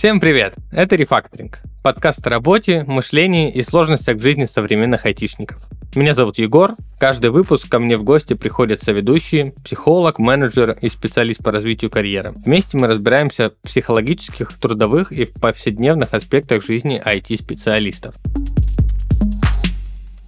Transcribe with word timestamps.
Всем 0.00 0.18
привет! 0.18 0.54
Это 0.72 0.96
Рефакторинг. 0.96 1.60
Подкаст 1.82 2.26
о 2.26 2.30
работе, 2.30 2.84
мышлении 2.84 3.52
и 3.52 3.60
сложностях 3.60 4.16
в 4.16 4.22
жизни 4.22 4.46
современных 4.46 5.04
айтишников. 5.04 5.58
Меня 5.94 6.14
зовут 6.14 6.38
Егор. 6.38 6.74
Каждый 6.98 7.28
выпуск 7.28 7.68
ко 7.68 7.78
мне 7.78 7.98
в 7.98 8.02
гости 8.02 8.32
приходят 8.32 8.82
соведущие, 8.82 9.52
психолог, 9.62 10.18
менеджер 10.18 10.74
и 10.80 10.88
специалист 10.88 11.44
по 11.44 11.52
развитию 11.52 11.90
карьеры. 11.90 12.32
Вместе 12.46 12.78
мы 12.78 12.86
разбираемся 12.86 13.50
в 13.50 13.68
психологических, 13.68 14.54
трудовых 14.58 15.12
и 15.12 15.26
повседневных 15.26 16.14
аспектах 16.14 16.64
жизни 16.64 16.98
IT-специалистов. 17.04 18.14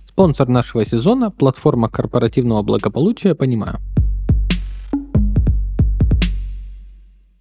Спонсор 0.06 0.48
нашего 0.48 0.84
сезона– 0.84 1.30
платформа 1.30 1.88
корпоративного 1.88 2.62
благополучия 2.62 3.34
«Понимаю». 3.34 3.78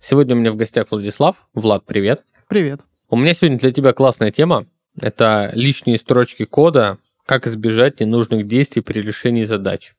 Сегодня 0.01 0.35
у 0.35 0.39
меня 0.39 0.51
в 0.51 0.55
гостях 0.55 0.87
Владислав. 0.89 1.47
Влад, 1.53 1.85
привет. 1.85 2.23
Привет. 2.47 2.81
У 3.09 3.15
меня 3.15 3.35
сегодня 3.35 3.59
для 3.59 3.71
тебя 3.71 3.93
классная 3.93 4.31
тема. 4.31 4.65
Это 4.99 5.51
лишние 5.53 5.99
строчки 5.99 6.43
кода, 6.45 6.97
как 7.27 7.45
избежать 7.45 7.99
ненужных 7.99 8.47
действий 8.47 8.81
при 8.81 8.99
решении 8.99 9.43
задач. 9.43 9.93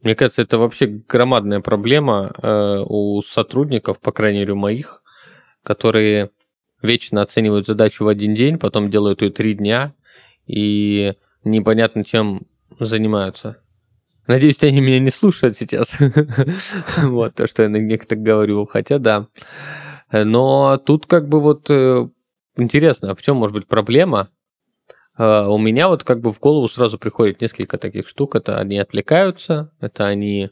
Мне 0.00 0.14
кажется, 0.14 0.42
это 0.42 0.58
вообще 0.58 0.86
громадная 0.86 1.58
проблема 1.58 2.32
э, 2.40 2.84
у 2.86 3.20
сотрудников, 3.22 3.98
по 3.98 4.12
крайней 4.12 4.40
мере, 4.40 4.54
моих, 4.54 5.02
которые 5.64 6.30
вечно 6.80 7.20
оценивают 7.20 7.66
задачу 7.66 8.04
в 8.04 8.08
один 8.08 8.34
день, 8.34 8.60
потом 8.60 8.90
делают 8.90 9.22
ее 9.22 9.30
три 9.30 9.54
дня 9.54 9.92
и 10.46 11.14
непонятно 11.42 12.04
чем 12.04 12.42
занимаются. 12.78 13.60
Надеюсь, 14.26 14.62
они 14.62 14.80
меня 14.80 15.00
не 15.00 15.10
слушают 15.10 15.56
сейчас. 15.56 15.96
Вот 17.02 17.34
то, 17.34 17.46
что 17.46 17.62
я 17.62 17.68
на 17.68 17.76
них 17.76 18.06
так 18.06 18.22
говорю. 18.22 18.66
Хотя 18.66 18.98
да. 18.98 19.26
Но 20.12 20.76
тут 20.78 21.06
как 21.06 21.28
бы 21.28 21.40
вот 21.40 21.70
э, 21.70 22.08
интересно, 22.56 23.10
а 23.10 23.14
в 23.14 23.22
чем 23.22 23.36
может 23.36 23.54
быть 23.54 23.66
проблема? 23.66 24.28
Э, 25.18 25.46
у 25.46 25.58
меня 25.58 25.88
вот 25.88 26.04
как 26.04 26.20
бы 26.20 26.32
в 26.32 26.40
голову 26.40 26.68
сразу 26.68 26.98
приходит 26.98 27.40
несколько 27.40 27.78
таких 27.78 28.08
штук. 28.08 28.36
Это 28.36 28.58
они 28.58 28.78
отвлекаются, 28.78 29.72
это 29.80 30.06
они 30.06 30.50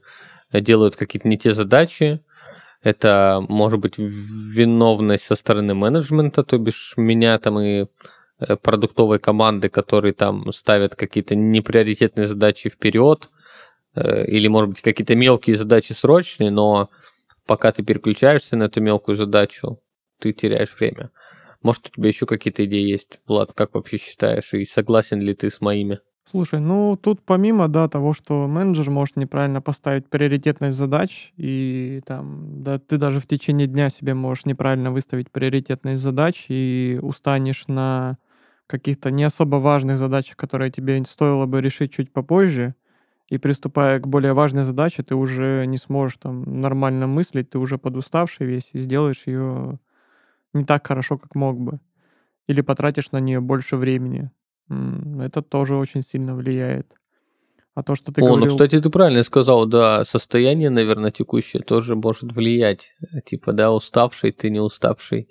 делают 0.52 0.96
какие-то 0.96 1.28
не 1.28 1.38
те 1.38 1.52
задачи, 1.52 2.20
это 2.82 3.44
может 3.48 3.78
быть 3.78 3.98
виновность 3.98 5.24
со 5.24 5.36
стороны 5.36 5.74
менеджмента, 5.74 6.42
то 6.42 6.58
бишь 6.58 6.94
меня 6.96 7.38
там 7.38 7.60
и 7.60 7.86
э, 8.38 8.56
продуктовой 8.56 9.18
команды, 9.18 9.68
которые 9.68 10.14
там 10.14 10.52
ставят 10.52 10.96
какие-то 10.96 11.34
неприоритетные 11.34 12.26
задачи 12.26 12.70
вперед, 12.70 13.28
или, 13.94 14.48
может 14.48 14.70
быть, 14.70 14.80
какие-то 14.82 15.14
мелкие 15.16 15.56
задачи 15.56 15.92
срочные, 15.92 16.50
но 16.50 16.90
пока 17.46 17.72
ты 17.72 17.82
переключаешься 17.82 18.56
на 18.56 18.64
эту 18.64 18.80
мелкую 18.80 19.16
задачу, 19.16 19.80
ты 20.20 20.32
теряешь 20.32 20.74
время. 20.78 21.10
Может, 21.62 21.88
у 21.88 21.90
тебя 21.90 22.08
еще 22.08 22.26
какие-то 22.26 22.64
идеи 22.64 22.88
есть, 22.88 23.20
Влад, 23.26 23.52
как 23.54 23.74
вообще 23.74 23.98
считаешь, 23.98 24.54
и 24.54 24.64
согласен 24.64 25.20
ли 25.20 25.34
ты 25.34 25.50
с 25.50 25.60
моими? 25.60 26.00
Слушай, 26.30 26.60
ну 26.60 26.96
тут 26.96 27.22
помимо, 27.24 27.66
да, 27.66 27.88
того, 27.88 28.14
что 28.14 28.46
менеджер 28.46 28.88
может 28.88 29.16
неправильно 29.16 29.60
поставить 29.60 30.06
приоритетность 30.06 30.76
задач, 30.76 31.32
и 31.36 32.02
там, 32.06 32.62
да, 32.62 32.78
ты 32.78 32.98
даже 32.98 33.18
в 33.18 33.26
течение 33.26 33.66
дня 33.66 33.90
себе 33.90 34.14
можешь 34.14 34.44
неправильно 34.44 34.92
выставить 34.92 35.30
приоритетность 35.32 36.00
задач, 36.00 36.46
и 36.48 37.00
устанешь 37.02 37.66
на 37.66 38.16
каких-то 38.68 39.10
не 39.10 39.24
особо 39.24 39.56
важных 39.56 39.98
задачах, 39.98 40.36
которые 40.36 40.70
тебе 40.70 41.04
стоило 41.04 41.46
бы 41.46 41.60
решить 41.60 41.92
чуть 41.92 42.12
попозже, 42.12 42.76
и 43.30 43.38
приступая 43.38 44.00
к 44.00 44.08
более 44.08 44.32
важной 44.32 44.64
задаче, 44.64 45.02
ты 45.04 45.14
уже 45.14 45.64
не 45.66 45.78
сможешь 45.78 46.18
там 46.18 46.60
нормально 46.60 47.06
мыслить, 47.06 47.50
ты 47.50 47.58
уже 47.58 47.78
подуставший 47.78 48.46
весь 48.46 48.70
и 48.72 48.80
сделаешь 48.80 49.26
ее 49.26 49.78
не 50.52 50.64
так 50.64 50.86
хорошо, 50.86 51.16
как 51.16 51.34
мог 51.36 51.58
бы. 51.58 51.78
Или 52.48 52.60
потратишь 52.60 53.12
на 53.12 53.20
нее 53.20 53.40
больше 53.40 53.76
времени. 53.76 54.30
Это 54.68 55.42
тоже 55.42 55.76
очень 55.76 56.02
сильно 56.02 56.34
влияет. 56.34 56.92
А 57.74 57.84
то, 57.84 57.94
что 57.94 58.12
ты 58.12 58.20
О, 58.20 58.24
ну, 58.24 58.30
говорил... 58.30 58.46
ну, 58.46 58.52
кстати, 58.56 58.82
ты 58.82 58.90
правильно 58.90 59.22
сказал, 59.22 59.64
да, 59.66 60.04
состояние, 60.04 60.70
наверное, 60.70 61.12
текущее 61.12 61.62
тоже 61.62 61.94
может 61.94 62.32
влиять. 62.32 62.96
Типа, 63.24 63.52
да, 63.52 63.72
уставший, 63.72 64.32
ты 64.32 64.50
не 64.50 64.58
уставший. 64.58 65.28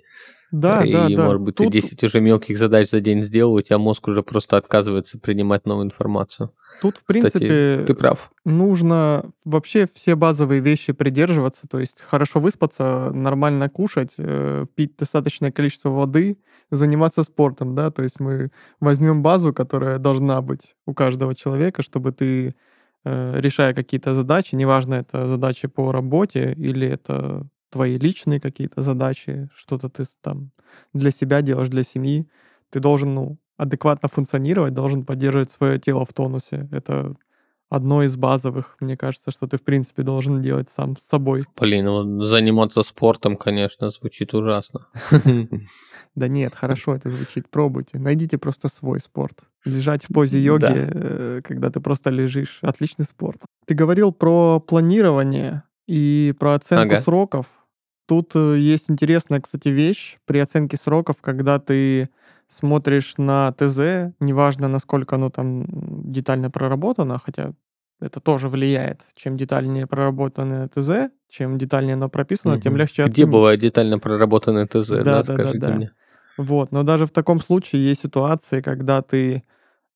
Да, 0.50 0.82
и, 0.82 0.92
да, 0.92 1.08
да. 1.08 1.24
может 1.26 1.42
быть, 1.42 1.56
Тут... 1.56 1.66
ты 1.66 1.80
10 1.80 2.02
уже 2.02 2.20
мелких 2.20 2.58
задач 2.58 2.88
за 2.88 3.00
день 3.00 3.24
сделал, 3.24 3.52
у 3.52 3.60
тебя 3.60 3.78
мозг 3.78 4.08
уже 4.08 4.22
просто 4.22 4.56
отказывается 4.56 5.18
принимать 5.18 5.66
новую 5.66 5.84
информацию. 5.84 6.52
Тут, 6.80 6.98
в 6.98 7.04
принципе, 7.04 7.38
Кстати, 7.38 7.86
ты 7.86 7.94
прав. 7.94 8.30
нужно 8.44 9.24
вообще 9.44 9.86
все 9.92 10.14
базовые 10.14 10.60
вещи 10.62 10.92
придерживаться, 10.92 11.66
то 11.68 11.78
есть 11.78 12.00
хорошо 12.00 12.40
выспаться, 12.40 13.10
нормально 13.12 13.68
кушать, 13.68 14.14
э, 14.18 14.64
пить 14.74 14.96
достаточное 14.96 15.52
количество 15.52 15.90
воды, 15.90 16.38
заниматься 16.70 17.22
спортом, 17.24 17.74
да, 17.74 17.90
то 17.90 18.02
есть 18.02 18.20
мы 18.20 18.50
возьмем 18.80 19.22
базу, 19.22 19.52
которая 19.52 19.98
должна 19.98 20.40
быть 20.40 20.74
у 20.86 20.94
каждого 20.94 21.34
человека, 21.34 21.82
чтобы 21.82 22.12
ты, 22.12 22.54
э, 23.04 23.40
решая 23.40 23.74
какие-то 23.74 24.14
задачи, 24.14 24.54
неважно, 24.54 24.94
это 24.94 25.26
задачи 25.26 25.68
по 25.68 25.92
работе 25.92 26.54
или 26.56 26.86
это 26.86 27.46
твои 27.70 27.98
личные 27.98 28.40
какие-то 28.40 28.82
задачи, 28.82 29.48
что-то 29.54 29.88
ты 29.88 30.04
там 30.22 30.50
для 30.94 31.10
себя 31.10 31.42
делаешь, 31.42 31.68
для 31.68 31.84
семьи, 31.84 32.26
ты 32.70 32.80
должен, 32.80 33.14
ну, 33.14 33.38
адекватно 33.60 34.08
функционировать, 34.08 34.72
должен 34.72 35.04
поддерживать 35.04 35.50
свое 35.50 35.78
тело 35.78 36.06
в 36.06 36.12
тонусе. 36.14 36.66
Это 36.72 37.14
одно 37.68 38.02
из 38.02 38.16
базовых, 38.16 38.76
мне 38.80 38.96
кажется, 38.96 39.30
что 39.30 39.46
ты, 39.46 39.58
в 39.58 39.62
принципе, 39.62 40.02
должен 40.02 40.40
делать 40.40 40.70
сам 40.70 40.96
с 40.96 41.02
собой. 41.02 41.44
Блин, 41.58 41.84
ну, 41.84 42.24
заниматься 42.24 42.82
спортом, 42.82 43.36
конечно, 43.36 43.90
звучит 43.90 44.34
ужасно. 44.34 44.86
Да 46.16 46.26
нет, 46.26 46.54
хорошо 46.56 46.96
это 46.96 47.08
звучит, 47.08 47.48
пробуйте. 47.48 48.00
Найдите 48.00 48.36
просто 48.36 48.68
свой 48.68 48.98
спорт. 48.98 49.44
Лежать 49.64 50.04
в 50.04 50.12
позе 50.12 50.40
йоги, 50.40 50.66
э, 50.66 51.40
когда 51.44 51.70
ты 51.70 51.80
просто 51.80 52.10
лежишь. 52.10 52.58
Отличный 52.62 53.04
спорт. 53.04 53.42
Ты 53.64 53.74
говорил 53.74 54.12
про 54.12 54.58
планирование 54.58 55.62
и 55.86 56.34
про 56.40 56.54
оценку 56.54 56.96
сроков. 56.96 57.46
Тут 58.06 58.32
э, 58.34 58.56
есть 58.58 58.90
интересная, 58.90 59.40
кстати, 59.40 59.68
вещь 59.68 60.18
при 60.24 60.38
оценке 60.38 60.76
сроков, 60.76 61.18
когда 61.20 61.60
ты 61.60 62.10
смотришь 62.50 63.14
на 63.16 63.52
ТЗ, 63.52 64.12
неважно, 64.20 64.68
насколько 64.68 65.16
оно 65.16 65.30
там 65.30 65.64
детально 66.12 66.50
проработано, 66.50 67.18
хотя 67.18 67.52
это 68.00 68.20
тоже 68.20 68.48
влияет. 68.48 69.00
Чем 69.14 69.36
детальнее 69.36 69.86
проработанное 69.86 70.68
ТЗ, 70.68 71.12
чем 71.28 71.58
детальнее 71.58 71.94
оно 71.94 72.08
прописано, 72.08 72.54
угу. 72.54 72.62
тем 72.62 72.76
легче 72.76 73.02
Где 73.02 73.10
оценить. 73.22 73.30
бывает 73.30 73.60
детально 73.60 73.98
проработанное 73.98 74.66
ТЗ, 74.66 74.88
да, 74.88 75.04
да, 75.04 75.22
да, 75.22 75.36
да, 75.36 75.52
да. 75.54 75.74
мне. 75.74 75.92
Вот, 76.36 76.72
но 76.72 76.82
даже 76.82 77.06
в 77.06 77.12
таком 77.12 77.40
случае 77.40 77.84
есть 77.84 78.02
ситуации, 78.02 78.62
когда 78.62 79.02
ты 79.02 79.44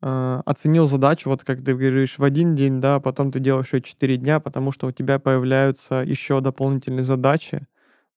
э, 0.02 0.42
оценил 0.44 0.88
задачу, 0.88 1.30
вот 1.30 1.42
как 1.42 1.64
ты 1.64 1.74
говоришь, 1.74 2.18
в 2.18 2.24
один 2.24 2.54
день, 2.54 2.80
да, 2.80 3.00
потом 3.00 3.32
ты 3.32 3.40
делаешь 3.40 3.72
ее 3.72 3.80
4 3.80 4.16
дня, 4.18 4.40
потому 4.40 4.70
что 4.70 4.86
у 4.86 4.92
тебя 4.92 5.18
появляются 5.18 6.04
еще 6.06 6.40
дополнительные 6.40 7.04
задачи, 7.04 7.66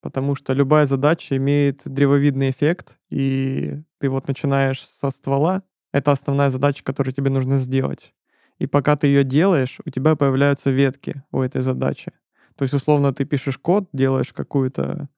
потому 0.02 0.36
что 0.36 0.54
любая 0.54 0.86
задача 0.86 1.38
имеет 1.38 1.82
древовидный 1.86 2.50
эффект, 2.50 2.98
и 3.10 3.82
ты 4.00 4.10
вот 4.10 4.28
начинаешь 4.28 4.86
со 4.86 5.10
ствола, 5.10 5.64
это 5.92 6.12
основная 6.12 6.50
задача, 6.50 6.84
которую 6.84 7.14
тебе 7.14 7.30
нужно 7.30 7.58
сделать. 7.58 8.14
И 8.60 8.68
пока 8.68 8.96
ты 8.96 9.08
ее 9.08 9.24
делаешь, 9.24 9.80
у 9.86 9.90
тебя 9.90 10.16
появляются 10.16 10.72
ветки 10.72 11.24
у 11.32 11.42
этой 11.42 11.62
задачи. 11.62 12.12
То 12.56 12.64
есть, 12.64 12.74
условно, 12.74 13.14
ты 13.14 13.26
пишешь 13.26 13.58
код, 13.58 13.88
делаешь 13.94 14.34
какую-то, 14.34 15.10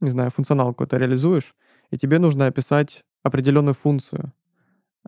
не 0.00 0.10
знаю, 0.10 0.30
функционал 0.30 0.68
какой-то 0.68 0.98
реализуешь, 0.98 1.54
и 1.90 1.98
тебе 1.98 2.18
нужно 2.18 2.46
описать 2.46 3.04
определенную 3.22 3.74
функцию. 3.74 4.32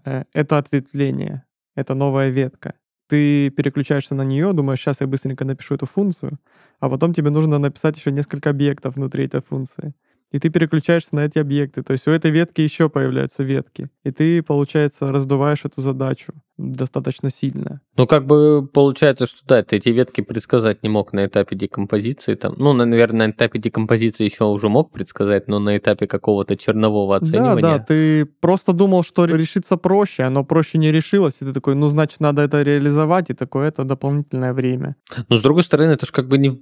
Э, 0.05 0.25
это 0.33 0.59
ответвление, 0.59 1.45
это 1.75 1.95
новая 1.95 2.31
ветка 2.31 2.75
ты 3.09 3.51
переключаешься 3.51 4.15
на 4.15 4.23
нее, 4.23 4.53
думаешь, 4.53 4.81
сейчас 4.81 5.01
я 5.01 5.07
быстренько 5.07 5.45
напишу 5.45 5.75
эту 5.75 5.87
функцию, 5.87 6.39
а 6.81 6.89
потом 6.89 7.15
тебе 7.15 7.31
нужно 7.31 7.59
написать 7.59 7.97
еще 7.97 8.11
несколько 8.11 8.51
объектов 8.51 8.97
внутри 8.97 9.27
этой 9.27 9.43
функции 9.43 9.95
и 10.31 10.39
ты 10.39 10.51
переключаешься 10.51 11.15
на 11.15 11.25
эти 11.25 11.39
объекты. 11.39 11.83
То 11.83 11.93
есть 11.93 12.07
у 12.09 12.11
этой 12.11 12.31
ветки 12.31 12.61
еще 12.61 12.89
появляются 12.89 13.43
ветки, 13.43 13.89
и 14.05 14.11
ты, 14.11 14.43
получается, 14.43 15.13
раздуваешь 15.13 15.65
эту 15.65 15.81
задачу 15.81 16.33
достаточно 16.59 17.31
сильно. 17.31 17.81
Ну, 17.97 18.07
как 18.07 18.27
бы 18.27 18.67
получается, 18.67 19.27
что 19.27 19.41
да, 19.47 19.63
ты 19.63 19.77
эти 19.77 19.91
ветки 19.91 20.23
предсказать 20.23 20.83
не 20.83 20.89
мог 20.89 21.13
на 21.13 21.27
этапе 21.27 21.55
декомпозиции. 21.55 22.35
Там, 22.35 22.55
ну, 22.57 22.73
наверное, 22.73 23.27
на 23.27 23.31
этапе 23.31 23.59
декомпозиции 23.59 24.25
еще 24.25 24.45
уже 24.45 24.69
мог 24.69 24.91
предсказать, 24.91 25.49
но 25.49 25.59
на 25.59 25.77
этапе 25.77 26.07
какого-то 26.07 26.57
чернового 26.57 27.17
оценивания. 27.17 27.63
Да, 27.63 27.79
да, 27.79 27.85
ты 27.85 28.25
просто 28.25 28.73
думал, 28.73 29.05
что 29.05 29.27
решится 29.27 29.77
проще, 29.77 30.23
оно 30.23 30.45
проще 30.45 30.79
не 30.79 30.91
решилось, 30.91 31.35
и 31.41 31.45
ты 31.45 31.53
такой, 31.53 31.75
ну, 31.75 31.89
значит, 31.89 32.21
надо 32.21 32.43
это 32.43 32.63
реализовать, 32.63 33.31
и 33.31 33.35
такое 33.35 33.69
это 33.69 33.85
дополнительное 33.85 34.55
время. 34.55 34.97
Но, 35.29 35.37
с 35.37 35.43
другой 35.43 35.63
стороны, 35.63 35.93
это 35.93 36.07
же 36.07 36.13
как 36.13 36.29
бы 36.29 36.39
не 36.39 36.59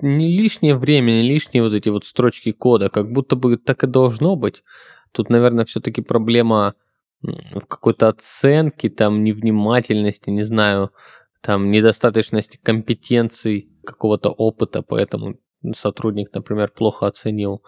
не 0.00 0.36
лишнее 0.36 0.74
время, 0.76 1.12
не 1.12 1.22
лишние 1.22 1.62
вот 1.62 1.72
эти 1.72 1.88
вот 1.88 2.04
строчки 2.04 2.52
кода, 2.52 2.88
как 2.88 3.10
будто 3.12 3.36
бы 3.36 3.56
так 3.56 3.84
и 3.84 3.86
должно 3.86 4.36
быть. 4.36 4.62
Тут, 5.12 5.30
наверное, 5.30 5.64
все-таки 5.64 6.02
проблема 6.02 6.74
в 7.22 7.66
какой-то 7.66 8.08
оценке, 8.08 8.90
там, 8.90 9.24
невнимательности, 9.24 10.30
не 10.30 10.42
знаю, 10.44 10.90
там, 11.40 11.70
недостаточности 11.70 12.60
компетенций, 12.62 13.70
какого-то 13.84 14.30
опыта, 14.30 14.82
поэтому 14.82 15.36
сотрудник, 15.76 16.28
например, 16.34 16.70
плохо 16.70 17.06
оценил. 17.06 17.62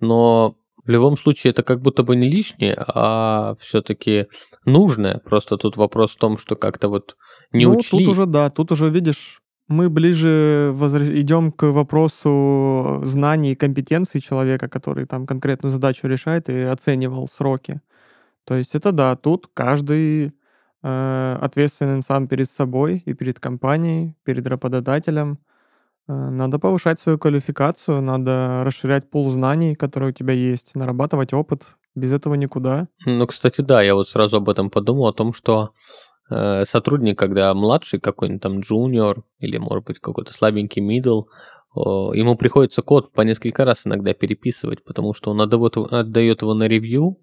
Но 0.00 0.56
В 0.84 0.88
любом 0.88 1.16
случае, 1.16 1.52
это 1.52 1.62
как 1.62 1.80
будто 1.80 2.02
бы 2.02 2.16
не 2.16 2.28
лишнее, 2.28 2.74
а 2.76 3.54
все-таки 3.60 4.26
нужное. 4.64 5.18
Просто 5.18 5.56
тут 5.56 5.76
вопрос 5.76 6.12
в 6.12 6.18
том, 6.18 6.38
что 6.38 6.56
как-то 6.56 6.88
вот 6.88 7.16
не 7.52 7.66
ну, 7.66 7.76
учли. 7.78 8.00
тут 8.00 8.08
уже, 8.08 8.26
да, 8.26 8.50
тут 8.50 8.72
уже, 8.72 8.88
видишь, 8.88 9.41
мы 9.72 9.88
ближе 9.88 10.70
возра... 10.74 11.04
идем 11.04 11.50
к 11.50 11.72
вопросу 11.72 13.00
знаний 13.04 13.52
и 13.52 13.56
компетенций 13.56 14.20
человека, 14.20 14.68
который 14.68 15.06
там 15.06 15.26
конкретную 15.26 15.70
задачу 15.72 16.06
решает 16.08 16.48
и 16.48 16.60
оценивал 16.62 17.28
сроки. 17.28 17.80
То 18.44 18.54
есть 18.54 18.74
это 18.74 18.92
да, 18.92 19.16
тут 19.16 19.48
каждый 19.54 20.32
э, 20.82 21.38
ответственен 21.40 22.02
сам 22.02 22.28
перед 22.28 22.50
собой 22.50 23.02
и 23.06 23.14
перед 23.14 23.40
компанией, 23.40 24.14
перед 24.24 24.46
работодателем. 24.46 25.38
Э, 26.08 26.30
надо 26.30 26.58
повышать 26.58 27.00
свою 27.00 27.18
квалификацию, 27.18 28.02
надо 28.02 28.62
расширять 28.64 29.10
пул 29.10 29.28
знаний, 29.30 29.74
которые 29.74 30.10
у 30.10 30.12
тебя 30.12 30.34
есть, 30.34 30.74
нарабатывать 30.74 31.32
опыт. 31.32 31.62
Без 31.94 32.10
этого 32.10 32.34
никуда. 32.34 32.88
Ну, 33.04 33.26
кстати, 33.26 33.60
да, 33.60 33.82
я 33.82 33.94
вот 33.94 34.08
сразу 34.08 34.36
об 34.38 34.48
этом 34.48 34.70
подумал, 34.70 35.08
о 35.08 35.12
том, 35.12 35.34
что 35.34 35.72
сотрудник, 36.64 37.18
когда 37.18 37.52
младший 37.54 38.00
какой-нибудь 38.00 38.42
там 38.42 38.60
джуниор 38.60 39.24
или, 39.38 39.58
может 39.58 39.84
быть, 39.86 39.98
какой-то 39.98 40.32
слабенький 40.32 40.80
мидл, 40.80 41.24
ему 41.74 42.36
приходится 42.36 42.82
код 42.82 43.12
по 43.12 43.22
несколько 43.22 43.64
раз 43.64 43.86
иногда 43.86 44.14
переписывать, 44.14 44.84
потому 44.84 45.14
что 45.14 45.30
он 45.30 45.40
отдает 45.40 46.42
его 46.42 46.54
на 46.54 46.68
ревью, 46.68 47.18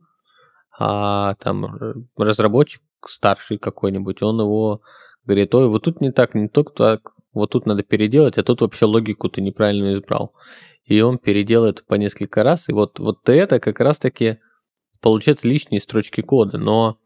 а 0.77 1.35
там 1.35 2.07
разработчик 2.17 2.81
старший 3.07 3.57
какой-нибудь, 3.57 4.21
он 4.21 4.39
его 4.41 4.81
говорит, 5.25 5.53
ой, 5.53 5.67
вот 5.67 5.83
тут 5.83 6.01
не 6.01 6.11
так, 6.11 6.35
не 6.35 6.47
то 6.47 6.63
так, 6.63 7.11
вот 7.33 7.51
тут 7.51 7.65
надо 7.65 7.83
переделать, 7.83 8.37
а 8.37 8.43
тут 8.43 8.61
вообще 8.61 8.85
логику 8.85 9.29
ты 9.29 9.41
неправильно 9.41 9.93
избрал. 9.93 10.33
И 10.85 10.99
он 11.01 11.19
переделает 11.19 11.85
по 11.85 11.93
несколько 11.95 12.43
раз, 12.43 12.67
и 12.69 12.73
вот, 12.73 12.97
вот 12.99 13.29
это 13.29 13.59
как 13.59 13.79
раз-таки 13.79 14.39
получается 15.01 15.47
лишние 15.47 15.79
строчки 15.79 16.21
кода, 16.21 16.57
но 16.57 16.97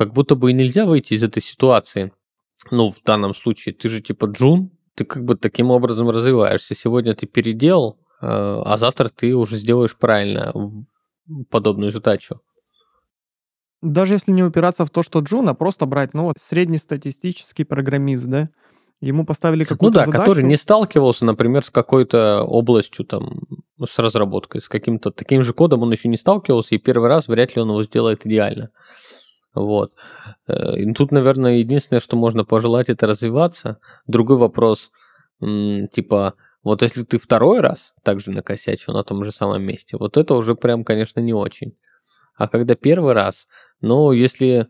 как 0.00 0.14
будто 0.14 0.34
бы 0.34 0.50
и 0.50 0.54
нельзя 0.54 0.86
выйти 0.86 1.12
из 1.12 1.22
этой 1.22 1.42
ситуации. 1.42 2.10
Ну, 2.70 2.90
в 2.90 3.02
данном 3.04 3.34
случае, 3.34 3.74
ты 3.74 3.90
же 3.90 4.00
типа 4.00 4.24
джун, 4.24 4.70
ты 4.94 5.04
как 5.04 5.26
бы 5.26 5.34
таким 5.36 5.70
образом 5.70 6.08
развиваешься. 6.08 6.74
Сегодня 6.74 7.14
ты 7.14 7.26
переделал, 7.26 7.98
э, 8.22 8.26
а 8.26 8.78
завтра 8.78 9.10
ты 9.10 9.34
уже 9.36 9.58
сделаешь 9.58 9.94
правильно 9.94 10.54
подобную 11.50 11.92
задачу. 11.92 12.40
Даже 13.82 14.14
если 14.14 14.32
не 14.32 14.42
упираться 14.42 14.86
в 14.86 14.90
то, 14.90 15.02
что 15.02 15.20
Джун, 15.20 15.50
а 15.50 15.54
просто 15.54 15.84
брать, 15.84 16.14
ну 16.14 16.22
вот, 16.24 16.36
среднестатистический 16.40 17.64
программист, 17.64 18.26
да, 18.26 18.48
Ему 19.02 19.26
поставили 19.26 19.64
какую-то 19.64 19.98
Ну 19.98 20.00
да, 20.00 20.06
задачу. 20.06 20.22
который 20.22 20.44
не 20.44 20.56
сталкивался, 20.56 21.24
например, 21.26 21.64
с 21.64 21.70
какой-то 21.70 22.42
областью 22.44 23.04
там, 23.06 23.40
с 23.86 23.98
разработкой, 23.98 24.60
с 24.62 24.68
каким-то 24.68 25.10
таким 25.10 25.42
же 25.42 25.52
кодом 25.54 25.82
он 25.82 25.92
еще 25.92 26.08
не 26.08 26.18
сталкивался, 26.18 26.74
и 26.74 26.78
первый 26.78 27.08
раз 27.08 27.26
вряд 27.26 27.56
ли 27.56 27.62
он 27.62 27.68
его 27.70 27.82
сделает 27.82 28.26
идеально. 28.26 28.70
Вот. 29.54 29.92
Э, 30.46 30.76
и 30.76 30.92
тут, 30.92 31.12
наверное, 31.12 31.58
единственное, 31.58 32.00
что 32.00 32.16
можно 32.16 32.44
пожелать, 32.44 32.88
это 32.88 33.06
развиваться. 33.06 33.78
Другой 34.06 34.36
вопрос, 34.36 34.90
типа, 35.40 36.34
вот 36.62 36.82
если 36.82 37.04
ты 37.04 37.18
второй 37.18 37.60
раз 37.60 37.94
также 38.02 38.30
накосячил 38.30 38.92
на 38.92 39.02
том 39.02 39.24
же 39.24 39.32
самом 39.32 39.62
месте, 39.62 39.96
вот 39.96 40.16
это 40.16 40.34
уже 40.34 40.54
прям, 40.54 40.84
конечно, 40.84 41.20
не 41.20 41.32
очень. 41.32 41.76
А 42.36 42.48
когда 42.48 42.74
первый 42.74 43.14
раз, 43.14 43.46
ну, 43.80 44.12
если 44.12 44.68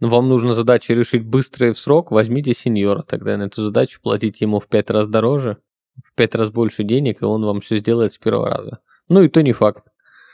вам 0.00 0.28
нужно 0.28 0.52
задачу 0.52 0.92
решить 0.92 1.24
быстро 1.24 1.68
и 1.68 1.72
в 1.72 1.78
срок, 1.78 2.10
возьмите 2.10 2.54
сеньора, 2.54 3.02
тогда 3.02 3.36
на 3.36 3.44
эту 3.44 3.62
задачу 3.62 4.00
платите 4.02 4.44
ему 4.44 4.60
в 4.60 4.66
пять 4.68 4.90
раз 4.90 5.06
дороже, 5.06 5.58
в 6.04 6.14
пять 6.14 6.34
раз 6.34 6.50
больше 6.50 6.84
денег, 6.84 7.22
и 7.22 7.24
он 7.24 7.44
вам 7.44 7.60
все 7.60 7.78
сделает 7.78 8.12
с 8.12 8.18
первого 8.18 8.48
раза. 8.48 8.78
Ну 9.08 9.22
и 9.22 9.28
то 9.28 9.42
не 9.42 9.52
факт. 9.52 9.84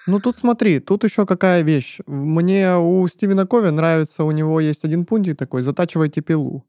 Ну 0.08 0.20
тут 0.20 0.38
смотри, 0.38 0.80
тут 0.80 1.04
еще 1.04 1.26
какая 1.26 1.62
вещь. 1.62 1.98
Мне 2.06 2.76
у 2.78 3.06
Стивена 3.06 3.44
Кови 3.44 3.68
нравится, 3.68 4.24
у 4.24 4.30
него 4.30 4.58
есть 4.58 4.84
один 4.84 5.04
пунктик 5.04 5.36
такой, 5.36 5.62
затачивайте 5.62 6.22
пилу. 6.22 6.64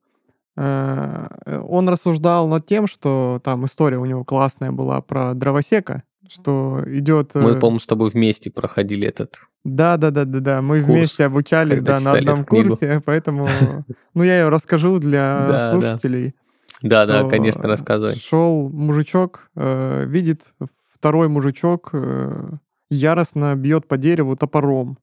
Э, 0.57 1.27
он 1.67 1.87
рассуждал 1.87 2.49
над 2.49 2.65
тем, 2.65 2.85
что 2.85 3.39
там 3.41 3.65
история 3.65 3.97
у 3.97 4.03
него 4.03 4.25
классная 4.25 4.73
была 4.73 4.99
про 4.99 5.33
дровосека, 5.33 6.03
что 6.27 6.83
идет... 6.87 7.33
Мы, 7.33 7.51
э, 7.51 7.59
по-моему, 7.59 7.79
с 7.79 7.87
тобой 7.87 8.09
вместе 8.09 8.51
проходили 8.51 9.07
этот 9.07 9.39
да, 9.63 9.95
да, 9.97 10.11
да, 10.11 10.25
да, 10.25 10.39
да. 10.39 10.61
Мы 10.61 10.81
Курс, 10.81 10.91
вместе 10.91 11.25
обучались, 11.25 11.81
да, 11.81 11.99
на 11.99 12.13
одном 12.13 12.45
курсе, 12.45 13.01
поэтому, 13.05 13.47
ну, 14.13 14.23
я 14.23 14.41
ее 14.41 14.49
расскажу 14.49 14.99
для 14.99 15.71
слушателей. 15.73 16.35
Да, 16.81 17.05
да, 17.05 17.27
конечно, 17.27 17.63
рассказывай. 17.63 18.15
Шел 18.15 18.69
мужичок, 18.69 19.49
э, 19.57 20.05
видит 20.05 20.53
второй 20.87 21.27
мужичок 21.27 21.89
э, 21.91 22.51
яростно 22.89 23.55
бьет 23.55 23.87
по 23.87 23.97
дереву 23.97 24.35
топором. 24.35 24.97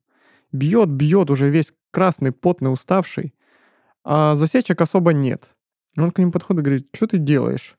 Бьет, 0.53 0.89
бьет, 0.89 1.31
уже 1.31 1.51
весь 1.51 1.73
красный, 1.91 2.33
потный, 2.33 2.73
уставший. 2.73 3.35
А 4.05 4.37
засечек 4.37 4.81
особо 4.81 5.13
нет. 5.13 5.55
Он 5.97 6.11
к 6.11 6.19
нему 6.19 6.33
подходит 6.33 6.61
и 6.61 6.65
говорит, 6.65 6.89
что 6.95 7.07
ты 7.07 7.19
делаешь? 7.19 7.77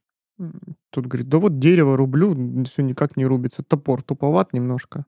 Тут 0.89 1.07
говорит, 1.07 1.29
да 1.29 1.39
вот 1.39 1.59
дерево 1.59 1.97
рублю, 1.97 2.35
все 2.65 2.81
никак 2.83 3.17
не 3.17 3.25
рубится. 3.25 3.63
Топор 3.63 4.01
туповат 4.01 4.53
немножко 4.53 5.05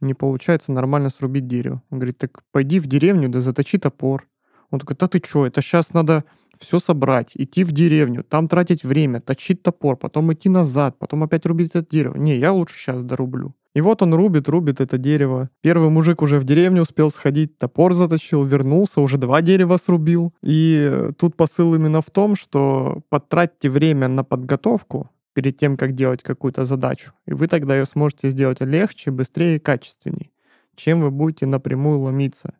не 0.00 0.14
получается 0.14 0.72
нормально 0.72 1.10
срубить 1.10 1.46
дерево. 1.46 1.82
Он 1.90 1.98
говорит, 1.98 2.18
так 2.18 2.42
пойди 2.52 2.80
в 2.80 2.86
деревню, 2.86 3.28
да 3.28 3.40
заточи 3.40 3.78
топор. 3.78 4.26
Он 4.70 4.78
такой, 4.78 4.96
да 4.96 5.08
ты 5.08 5.20
что, 5.24 5.46
это 5.46 5.62
сейчас 5.62 5.92
надо 5.92 6.24
все 6.58 6.78
собрать, 6.78 7.32
идти 7.34 7.64
в 7.64 7.72
деревню, 7.72 8.22
там 8.22 8.46
тратить 8.46 8.84
время, 8.84 9.20
точить 9.20 9.62
топор, 9.62 9.96
потом 9.96 10.32
идти 10.32 10.48
назад, 10.48 10.98
потом 10.98 11.22
опять 11.22 11.46
рубить 11.46 11.70
это 11.74 11.88
дерево. 11.90 12.16
Не, 12.16 12.36
я 12.36 12.52
лучше 12.52 12.78
сейчас 12.78 13.02
дорублю. 13.02 13.54
И 13.74 13.80
вот 13.80 14.02
он 14.02 14.14
рубит, 14.14 14.48
рубит 14.48 14.80
это 14.80 14.98
дерево. 14.98 15.48
Первый 15.60 15.90
мужик 15.90 16.22
уже 16.22 16.38
в 16.40 16.44
деревню 16.44 16.82
успел 16.82 17.10
сходить, 17.10 17.56
топор 17.56 17.94
заточил, 17.94 18.44
вернулся, 18.44 19.00
уже 19.00 19.16
два 19.16 19.42
дерева 19.42 19.76
срубил. 19.76 20.32
И 20.42 21.10
тут 21.18 21.36
посыл 21.36 21.74
именно 21.74 22.02
в 22.02 22.10
том, 22.10 22.34
что 22.34 23.02
потратьте 23.08 23.70
время 23.70 24.08
на 24.08 24.24
подготовку, 24.24 25.10
перед 25.32 25.56
тем, 25.56 25.76
как 25.76 25.94
делать 25.94 26.22
какую-то 26.22 26.64
задачу. 26.64 27.12
И 27.26 27.32
вы 27.32 27.46
тогда 27.46 27.76
ее 27.76 27.86
сможете 27.86 28.30
сделать 28.30 28.60
легче, 28.60 29.10
быстрее 29.10 29.56
и 29.56 29.60
качественней, 29.60 30.32
чем 30.74 31.00
вы 31.00 31.10
будете 31.10 31.46
напрямую 31.46 32.00
ломиться. 32.00 32.54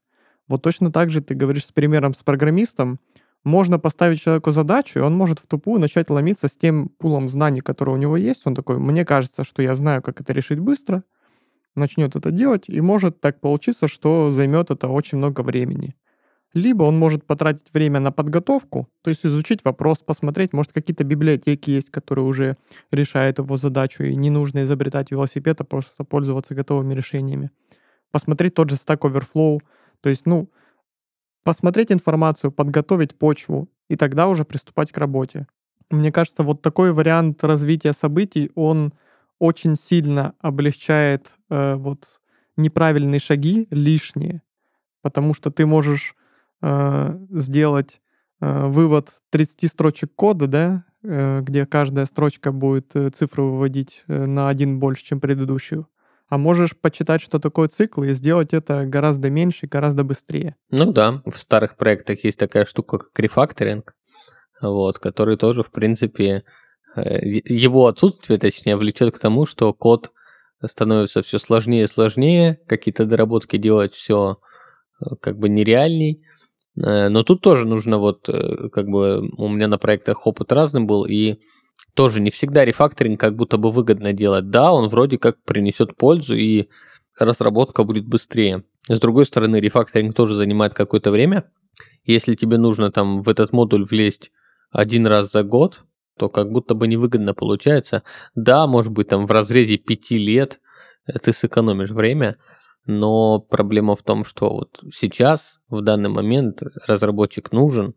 Вот 0.48 0.62
точно 0.62 0.90
так 0.92 1.10
же 1.10 1.20
ты 1.20 1.34
говоришь 1.34 1.66
с 1.66 1.72
примером 1.72 2.14
с 2.14 2.22
программистом, 2.22 2.98
можно 3.44 3.78
поставить 3.78 4.20
человеку 4.20 4.52
задачу, 4.52 4.98
и 4.98 5.02
он 5.02 5.16
может 5.16 5.38
в 5.38 5.46
тупую 5.46 5.81
начать 5.81 6.10
ломиться 6.10 6.48
с 6.48 6.56
тем 6.56 6.88
пулом 6.88 7.28
знаний, 7.28 7.60
который 7.60 7.94
у 7.94 7.97
него 7.97 8.16
есть. 8.16 8.42
Он 8.47 8.54
такой, 8.54 8.78
мне 8.78 9.04
кажется, 9.04 9.44
что 9.44 9.62
я 9.62 9.75
знаю, 9.76 10.02
как 10.02 10.20
это 10.20 10.32
решить 10.32 10.59
быстро, 10.59 11.04
начнет 11.75 12.16
это 12.16 12.30
делать, 12.30 12.64
и 12.68 12.80
может 12.80 13.20
так 13.20 13.40
получиться, 13.40 13.88
что 13.88 14.32
займет 14.32 14.70
это 14.70 14.88
очень 14.88 15.18
много 15.18 15.40
времени. 15.40 15.94
Либо 16.52 16.82
он 16.82 16.99
может 16.99 17.25
потратить 17.25 17.73
время 17.73 18.00
на 18.00 18.11
подготовку, 18.11 18.88
то 19.02 19.11
есть 19.11 19.25
изучить 19.25 19.61
вопрос, 19.64 19.99
посмотреть, 19.99 20.52
может 20.52 20.73
какие-то 20.73 21.04
библиотеки 21.04 21.70
есть, 21.70 21.90
которые 21.90 22.25
уже 22.25 22.56
решают 22.90 23.38
его 23.38 23.56
задачу, 23.56 24.02
и 24.02 24.16
не 24.16 24.30
нужно 24.30 24.62
изобретать 24.62 25.12
велосипед, 25.12 25.61
а 25.61 25.64
просто 25.64 26.02
пользоваться 26.02 26.56
готовыми 26.56 26.92
решениями. 26.92 27.50
Посмотреть 28.11 28.54
тот 28.54 28.68
же 28.68 28.76
Stack 28.76 28.99
Overflow, 28.99 29.61
то 30.00 30.09
есть, 30.09 30.26
ну, 30.26 30.50
посмотреть 31.44 31.92
информацию, 31.92 32.52
подготовить 32.52 33.18
почву, 33.18 33.68
и 33.88 33.97
тогда 33.97 34.28
уже 34.28 34.44
приступать 34.44 34.92
к 34.92 34.99
работе. 34.99 35.47
Мне 35.90 36.12
кажется, 36.12 36.44
вот 36.44 36.62
такой 36.62 36.92
вариант 36.92 37.42
развития 37.42 37.92
событий, 37.92 38.50
он 38.54 38.92
очень 39.40 39.76
сильно 39.76 40.35
облегчает 40.40 41.32
э, 41.49 41.75
вот 41.75 42.20
неправильные 42.56 43.20
шаги 43.20 43.66
лишние, 43.70 44.42
потому 45.02 45.35
что 45.35 45.50
ты 45.50 45.66
можешь 45.66 46.14
э, 46.62 47.18
сделать 47.30 48.00
э, 48.40 48.66
вывод 48.66 49.20
30 49.30 49.70
строчек 49.70 50.14
кода, 50.14 50.47
да, 50.47 50.85
э, 51.02 51.40
где 51.40 51.66
каждая 51.66 52.06
строчка 52.06 52.52
будет 52.52 52.94
э, 52.94 53.11
цифру 53.11 53.52
выводить 53.52 54.04
э, 54.06 54.26
на 54.26 54.49
один 54.49 54.78
больше, 54.78 55.04
чем 55.04 55.20
предыдущую. 55.20 55.88
А 56.30 56.38
можешь 56.38 56.76
почитать, 56.76 57.20
что 57.20 57.38
такое 57.38 57.68
цикл, 57.68 58.02
и 58.02 58.10
сделать 58.10 58.54
это 58.54 58.87
гораздо 58.87 59.28
меньше, 59.30 59.66
гораздо 59.66 60.04
быстрее. 60.04 60.56
Ну 60.70 60.92
да, 60.92 61.22
в 61.26 61.37
старых 61.37 61.76
проектах 61.76 62.25
есть 62.25 62.38
такая 62.38 62.64
штука, 62.64 62.99
как 62.99 63.18
рефакторинг, 63.18 63.94
вот, 64.62 64.99
который 64.99 65.37
тоже, 65.37 65.62
в 65.62 65.70
принципе, 65.70 66.44
э, 66.96 67.18
его 67.26 67.87
отсутствие, 67.87 68.38
точнее, 68.38 68.76
влечет 68.76 69.14
к 69.14 69.18
тому, 69.18 69.44
что 69.44 69.75
код 69.75 70.12
становится 70.64 71.22
все 71.22 71.38
сложнее 71.38 71.84
и 71.84 71.88
сложнее, 71.88 72.60
какие-то 72.66 73.04
доработки 73.04 73.58
делать 73.58 73.94
все 73.94 74.38
как 75.20 75.38
бы 75.38 75.49
нереальней, 75.49 76.22
Э, 76.76 77.08
но 77.08 77.22
тут 77.22 77.40
тоже 77.40 77.66
нужно 77.66 77.99
вот, 77.99 78.28
э, 78.28 78.68
как 78.70 78.87
бы 78.87 79.28
у 79.37 79.49
меня 79.49 79.68
на 79.68 79.78
проектах 79.78 80.26
опыт 80.26 80.52
разный 80.52 80.84
был, 80.84 81.04
и 81.04 81.38
тоже 81.94 82.20
не 82.20 82.30
всегда 82.30 82.64
рефакторинг 82.64 83.18
как 83.18 83.37
будто 83.37 83.56
бы 83.56 83.70
выгодно 83.70 84.12
делать. 84.12 84.50
Да, 84.50 84.73
он 84.73 84.88
вроде 84.88 85.18
как 85.18 85.42
принесет 85.44 85.97
пользу, 85.97 86.35
и 86.35 86.68
разработка 87.18 87.85
будет 87.85 88.06
быстрее. 88.06 88.62
С 88.88 88.99
другой 88.99 89.26
стороны, 89.26 89.56
рефакторинг 89.56 90.14
тоже 90.14 90.35
занимает 90.35 90.75
какое-то 90.75 91.11
время. 91.11 91.50
Если 92.04 92.35
тебе 92.35 92.59
нужно 92.59 92.90
там 92.90 93.23
в 93.23 93.28
этот 93.28 93.52
модуль 93.52 93.85
влезть 93.85 94.32
один 94.70 95.06
раз 95.06 95.30
за 95.30 95.42
год, 95.42 95.85
то 96.18 96.28
как 96.28 96.50
будто 96.50 96.75
бы 96.75 96.87
невыгодно 96.87 97.35
получается. 97.35 98.02
Да, 98.35 98.66
может 98.66 98.92
быть, 98.92 99.09
там 99.09 99.26
в 99.26 99.30
разрезе 99.30 99.76
пяти 99.76 100.18
лет 100.18 100.61
ты 101.23 101.32
сэкономишь 101.32 101.90
время, 101.90 102.37
но 102.87 103.40
проблема 103.40 103.97
в 103.97 104.02
том, 104.02 104.25
что 104.25 104.50
вот 104.50 104.80
сейчас, 104.94 105.61
в 105.68 105.82
данный 105.82 106.11
момент, 106.11 106.62
разработчик 106.87 107.52
нужен, 107.52 107.94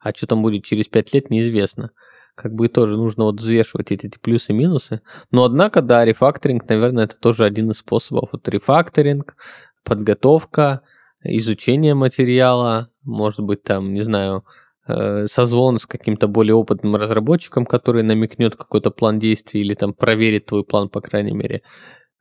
а 0.00 0.12
что 0.14 0.26
там 0.26 0.42
будет 0.42 0.64
через 0.64 0.86
5 0.86 1.14
лет, 1.14 1.30
неизвестно. 1.30 1.90
Как 2.36 2.52
бы 2.52 2.68
тоже 2.68 2.96
нужно 2.96 3.24
вот 3.24 3.40
взвешивать 3.40 3.90
эти, 3.90 4.06
эти 4.06 4.18
плюсы 4.18 4.52
и 4.52 4.54
минусы. 4.54 5.00
Но 5.30 5.44
однако, 5.44 5.80
да, 5.80 6.04
рефакторинг, 6.04 6.68
наверное, 6.68 7.04
это 7.04 7.18
тоже 7.18 7.46
один 7.46 7.70
из 7.70 7.78
способов. 7.78 8.28
Вот 8.32 8.46
рефакторинг, 8.46 9.36
подготовка, 9.84 10.82
изучение 11.24 11.94
материала, 11.94 12.90
может 13.04 13.40
быть, 13.40 13.62
там, 13.62 13.94
не 13.94 14.02
знаю, 14.02 14.44
э, 14.86 15.26
созвон 15.26 15.78
с 15.78 15.86
каким-то 15.86 16.28
более 16.28 16.54
опытным 16.54 16.96
разработчиком, 16.96 17.64
который 17.64 18.02
намекнет 18.02 18.54
какой-то 18.54 18.90
план 18.90 19.18
действий 19.18 19.62
или 19.62 19.74
там 19.74 19.94
проверит 19.94 20.44
твой 20.46 20.62
план, 20.62 20.90
по 20.90 21.00
крайней 21.00 21.32
мере. 21.32 21.62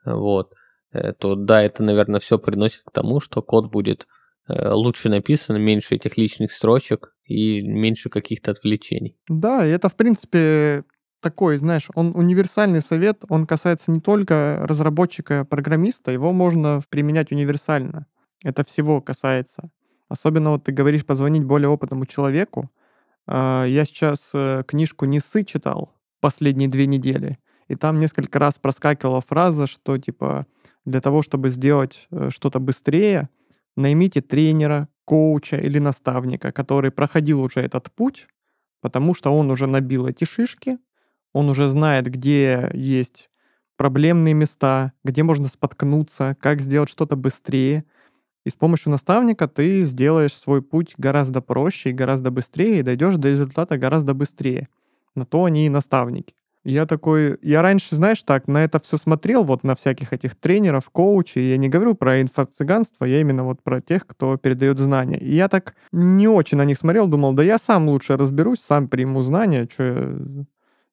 Вот. 0.06 0.54
То 1.20 1.36
да, 1.36 1.62
это, 1.62 1.84
наверное, 1.84 2.22
все 2.22 2.40
приносит 2.40 2.84
к 2.86 2.92
тому, 2.92 3.20
что 3.20 3.42
код 3.42 3.70
будет 3.70 4.08
э, 4.48 4.72
лучше 4.72 5.10
написан, 5.10 5.62
меньше 5.62 5.96
этих 5.96 6.16
личных 6.18 6.54
строчек 6.54 7.15
и 7.26 7.62
меньше 7.62 8.10
каких-то 8.10 8.52
отвлечений. 8.52 9.18
Да, 9.28 9.66
и 9.66 9.70
это, 9.70 9.90
в 9.90 9.96
принципе, 9.96 10.84
такой, 11.22 11.58
знаешь, 11.58 11.88
он 11.96 12.12
универсальный 12.16 12.82
совет, 12.82 13.24
он 13.30 13.48
касается 13.48 13.92
не 13.92 14.00
только 14.00 14.60
разработчика-программиста, 14.62 16.12
его 16.12 16.32
можно 16.32 16.82
применять 16.90 17.32
универсально. 17.32 18.06
Это 18.44 18.64
всего 18.64 19.02
касается. 19.02 19.72
Особенно 20.08 20.52
вот 20.52 20.66
ты 20.66 20.72
говоришь 20.72 21.06
позвонить 21.06 21.44
более 21.44 21.70
опытному 21.70 22.06
человеку. 22.06 22.70
А, 23.26 23.66
я 23.66 23.86
сейчас 23.86 24.32
э, 24.36 24.64
книжку 24.68 25.06
«Несы» 25.06 25.44
читал 25.44 25.94
последние 26.20 26.70
две 26.70 26.86
недели, 26.86 27.40
и 27.68 27.76
там 27.76 28.00
несколько 28.00 28.38
раз 28.38 28.60
проскакивала 28.60 29.22
фраза, 29.22 29.66
что 29.66 29.98
типа 29.98 30.46
для 30.86 31.02
того, 31.02 31.24
чтобы 31.24 31.50
сделать 31.50 32.08
э, 32.12 32.30
что-то 32.30 32.60
быстрее, 32.60 33.30
наймите 33.76 34.22
тренера, 34.22 34.90
коуча 35.06 35.58
или 35.58 35.80
наставника, 35.80 36.52
который 36.52 36.92
проходил 36.92 37.42
уже 37.42 37.62
этот 37.62 37.92
путь, 37.92 38.28
потому 38.82 39.14
что 39.14 39.32
он 39.32 39.52
уже 39.52 39.68
набил 39.68 40.08
эти 40.08 40.24
шишки, 40.26 40.80
он 41.34 41.50
уже 41.50 41.70
знает, 41.70 42.10
где 42.10 42.70
есть 42.74 43.30
проблемные 43.78 44.34
места, 44.34 44.94
где 45.04 45.24
можно 45.24 45.48
споткнуться, 45.48 46.36
как 46.40 46.62
сделать 46.62 46.90
что-то 46.90 47.16
быстрее. 47.16 47.86
И 48.46 48.50
с 48.50 48.56
помощью 48.56 48.92
наставника 48.92 49.48
ты 49.48 49.84
сделаешь 49.84 50.34
свой 50.34 50.62
путь 50.62 50.94
гораздо 50.98 51.42
проще 51.42 51.90
и 51.90 51.94
гораздо 51.94 52.32
быстрее, 52.32 52.80
и 52.80 52.84
дойдешь 52.84 53.16
до 53.16 53.30
результата 53.32 53.78
гораздо 53.78 54.14
быстрее. 54.14 54.70
На 55.16 55.26
то 55.26 55.46
они 55.46 55.66
и 55.66 55.70
наставники. 55.70 56.36
Я 56.66 56.88
такой, 56.88 57.38
я 57.44 57.62
раньше, 57.62 57.96
знаешь, 57.96 58.24
так 58.24 58.48
на 58.48 58.64
это 58.64 58.80
все 58.80 58.98
смотрел, 58.98 59.44
вот 59.44 59.64
на 59.64 59.76
всяких 59.76 60.14
этих 60.14 60.36
тренеров, 60.36 60.90
коучей. 60.90 61.52
Я 61.52 61.58
не 61.58 61.70
говорю 61.70 61.94
про 61.94 62.20
инфо-цыганство, 62.22 63.06
я 63.06 63.22
именно 63.22 63.44
вот 63.44 63.62
про 63.62 63.82
тех, 63.82 64.08
кто 64.08 64.36
передает 64.38 64.80
знания. 64.80 65.20
И 65.20 65.36
я 65.36 65.48
так 65.48 65.76
не 65.92 66.28
очень 66.28 66.58
на 66.58 66.66
них 66.66 66.80
смотрел, 66.80 67.08
думал, 67.08 67.34
да 67.34 67.44
я 67.44 67.60
сам 67.60 67.88
лучше 67.88 68.18
разберусь, 68.18 68.62
сам 68.62 68.88
приму 68.88 69.22
знания, 69.22 69.70
что 69.72 69.84
я... 69.84 70.46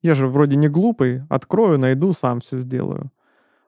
я 0.03 0.15
же 0.15 0.27
вроде 0.27 0.57
не 0.57 0.69
глупый, 0.69 1.23
открою, 1.31 1.79
найду, 1.79 2.13
сам 2.13 2.41
все 2.41 2.59
сделаю. 2.59 3.11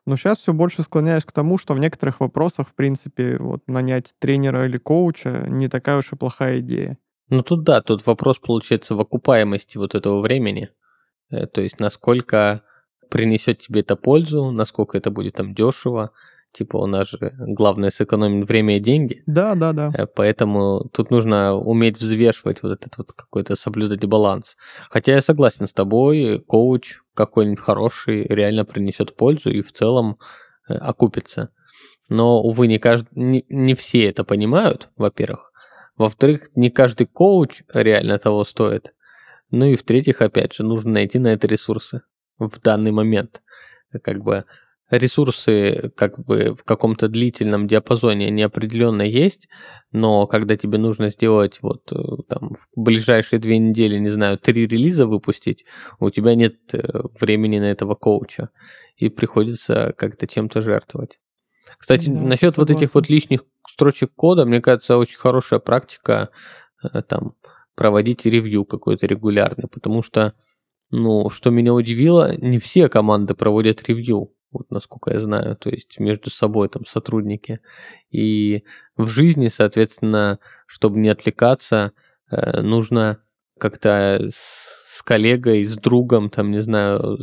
Но 0.05 0.17
сейчас 0.17 0.39
все 0.39 0.53
больше 0.53 0.83
склоняюсь 0.83 1.25
к 1.25 1.33
тому, 1.33 1.57
что 1.57 1.73
в 1.73 1.79
некоторых 1.79 2.21
вопросах, 2.21 2.69
в 2.69 2.75
принципе, 2.75 3.39
вот 3.39 3.63
нанять 3.67 4.15
тренера 4.19 4.67
или 4.67 4.77
коуча 4.77 5.47
не 5.49 5.69
такая 5.69 5.99
уж 5.99 6.13
и 6.13 6.17
плохая 6.17 6.59
идея. 6.59 6.99
Ну 7.31 7.43
тут 7.43 7.65
да, 7.65 7.81
тут 7.81 8.05
вопрос 8.05 8.39
получается 8.39 8.95
в 8.95 9.01
окупаемости 9.01 9.79
вот 9.79 9.95
этого 9.95 10.21
времени. 10.21 10.69
Э, 11.31 11.47
то 11.47 11.61
есть 11.61 11.81
насколько 11.81 12.63
принесет 13.11 13.61
тебе 13.61 13.81
это 13.81 13.97
пользу, 13.97 14.51
насколько 14.51 14.99
это 14.99 15.11
будет 15.11 15.35
там 15.35 15.55
дешево. 15.55 16.11
Типа 16.53 16.77
у 16.77 16.87
нас 16.87 17.09
же 17.09 17.33
главное 17.39 17.91
сэкономить 17.91 18.47
время 18.47 18.77
и 18.77 18.81
деньги. 18.81 19.25
Да, 19.27 19.55
да, 19.57 19.73
да. 19.73 19.93
Э, 19.97 20.07
поэтому 20.07 20.89
тут 20.93 21.11
нужно 21.11 21.55
уметь 21.55 21.99
взвешивать 21.99 22.63
вот 22.63 22.73
этот 22.73 22.97
вот 22.97 23.13
какой-то 23.13 23.57
соблюдать 23.57 24.05
баланс. 24.05 24.57
Хотя 24.89 25.15
я 25.15 25.21
согласен 25.21 25.67
с 25.67 25.73
тобой, 25.73 26.41
коуч 26.47 27.01
какой-нибудь 27.15 27.61
хороший 27.61 28.25
реально 28.25 28.65
принесет 28.65 29.17
пользу 29.17 29.51
и 29.51 29.63
в 29.63 29.73
целом 29.73 30.19
э, 30.69 30.75
окупится. 30.75 31.51
Но, 32.09 32.41
увы, 32.43 32.67
не, 32.67 32.79
кажд... 32.79 33.07
не, 33.13 33.45
не 33.49 33.75
все 33.75 34.09
это 34.09 34.25
понимают, 34.25 34.91
во-первых. 34.97 35.53
Во-вторых, 35.97 36.51
не 36.55 36.71
каждый 36.71 37.07
коуч 37.07 37.63
реально 37.73 38.19
того 38.19 38.45
стоит. 38.45 38.93
Ну 39.55 39.67
и 39.67 39.77
в-третьих, 39.77 40.21
опять 40.21 40.53
же, 40.55 40.65
нужно 40.65 40.91
найти 40.91 41.21
на 41.21 41.29
это 41.29 41.47
ресурсы 41.47 42.03
в 42.39 42.61
данный 42.61 42.91
момент. 42.91 43.41
Как 44.03 44.23
бы 44.23 44.45
ресурсы 44.91 45.93
как 45.97 46.19
бы 46.19 46.57
в 46.57 46.65
каком-то 46.65 47.09
длительном 47.09 47.69
диапазоне 47.69 48.31
неопределенно 48.31 49.03
есть, 49.03 49.49
но 49.93 50.27
когда 50.27 50.57
тебе 50.57 50.79
нужно 50.79 51.09
сделать 51.11 51.59
вот 51.63 51.91
э, 51.93 51.97
там 52.29 52.57
в 52.57 52.81
ближайшие 52.81 53.39
две 53.39 53.59
недели, 53.59 53.97
не 53.99 54.09
знаю, 54.09 54.39
три 54.39 54.67
релиза 54.67 55.07
выпустить, 55.07 55.65
у 56.01 56.11
тебя 56.11 56.35
нет 56.35 56.57
э, 56.73 56.81
времени 57.21 57.61
на 57.61 57.71
этого 57.71 57.95
коуча, 57.95 58.51
и 58.97 59.09
приходится 59.09 59.95
как-то 59.97 60.27
чем-то 60.27 60.63
жертвовать. 60.63 61.21
Кстати, 61.79 62.09
да, 62.09 62.21
насчет 62.21 62.57
вот 62.57 62.71
этих 62.71 62.95
вот 62.95 63.09
лишних 63.09 63.45
строчек 63.69 64.13
кода, 64.15 64.45
мне 64.45 64.61
кажется, 64.61 64.99
очень 64.99 65.17
хорошая 65.17 65.61
практика 65.61 66.31
э, 66.83 67.03
там 67.03 67.37
проводить 67.75 68.25
ревью 68.27 68.65
какой-то 68.65 69.07
регулярный, 69.07 69.69
потому 69.69 70.03
что, 70.03 70.35
ну, 70.91 71.31
что 71.31 71.51
меня 71.51 71.75
удивило, 71.75 72.37
не 72.37 72.59
все 72.59 72.89
команды 72.89 73.35
проводят 73.35 73.83
ревью, 73.89 74.33
вот 74.53 74.71
насколько 74.71 75.13
я 75.13 75.21
знаю, 75.21 75.57
то 75.57 75.69
есть 75.71 75.99
между 75.99 76.31
собой 76.31 76.69
там 76.69 76.87
сотрудники. 76.87 77.61
И 78.11 78.63
в 78.97 79.09
жизни, 79.09 79.49
соответственно, 79.49 80.39
чтобы 80.67 80.99
не 81.01 81.09
отвлекаться, 81.09 81.93
э, 82.31 82.61
нужно 82.61 83.19
как-то 83.59 84.29
с 84.31 85.03
коллегой, 85.03 85.65
с 85.65 85.77
другом, 85.77 86.31
там, 86.31 86.51
не 86.53 86.61
знаю, 86.61 87.19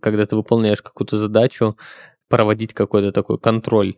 когда 0.00 0.26
ты 0.26 0.36
выполняешь 0.36 0.82
какую-то 0.82 1.18
задачу, 1.18 1.76
проводить 2.28 2.74
какой-то 2.74 3.12
такой 3.12 3.38
контроль 3.38 3.96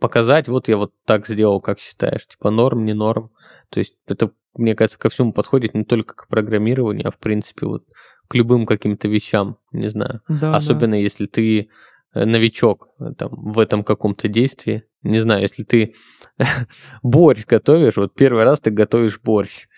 показать, 0.00 0.48
вот 0.48 0.68
я 0.68 0.76
вот 0.76 0.92
так 1.04 1.26
сделал, 1.26 1.60
как 1.60 1.80
считаешь, 1.80 2.26
типа 2.26 2.50
норм, 2.50 2.84
не 2.84 2.94
норм. 2.94 3.30
То 3.70 3.80
есть 3.80 3.94
это 4.06 4.32
мне 4.58 4.74
кажется, 4.74 4.98
ко 4.98 5.08
всему 5.08 5.32
подходит 5.32 5.74
не 5.74 5.84
только 5.84 6.14
к 6.14 6.28
программированию, 6.28 7.06
а 7.08 7.10
в 7.10 7.18
принципе 7.18 7.66
вот 7.66 7.84
к 8.26 8.34
любым 8.34 8.66
каким-то 8.66 9.08
вещам, 9.08 9.56
не 9.72 9.88
знаю. 9.88 10.20
Да, 10.28 10.54
Особенно 10.54 10.92
да. 10.92 10.98
если 10.98 11.26
ты 11.26 11.70
э, 12.12 12.24
новичок 12.24 12.88
э, 12.98 13.12
там, 13.16 13.30
в 13.32 13.58
этом 13.58 13.84
каком-то 13.84 14.28
действии. 14.28 14.84
Не 15.02 15.20
знаю, 15.20 15.42
если 15.42 15.62
ты 15.62 15.94
борщ 17.02 17.46
готовишь, 17.46 17.96
вот 17.96 18.14
первый 18.14 18.44
раз 18.44 18.60
ты 18.60 18.70
готовишь 18.70 19.20
борщ, 19.22 19.68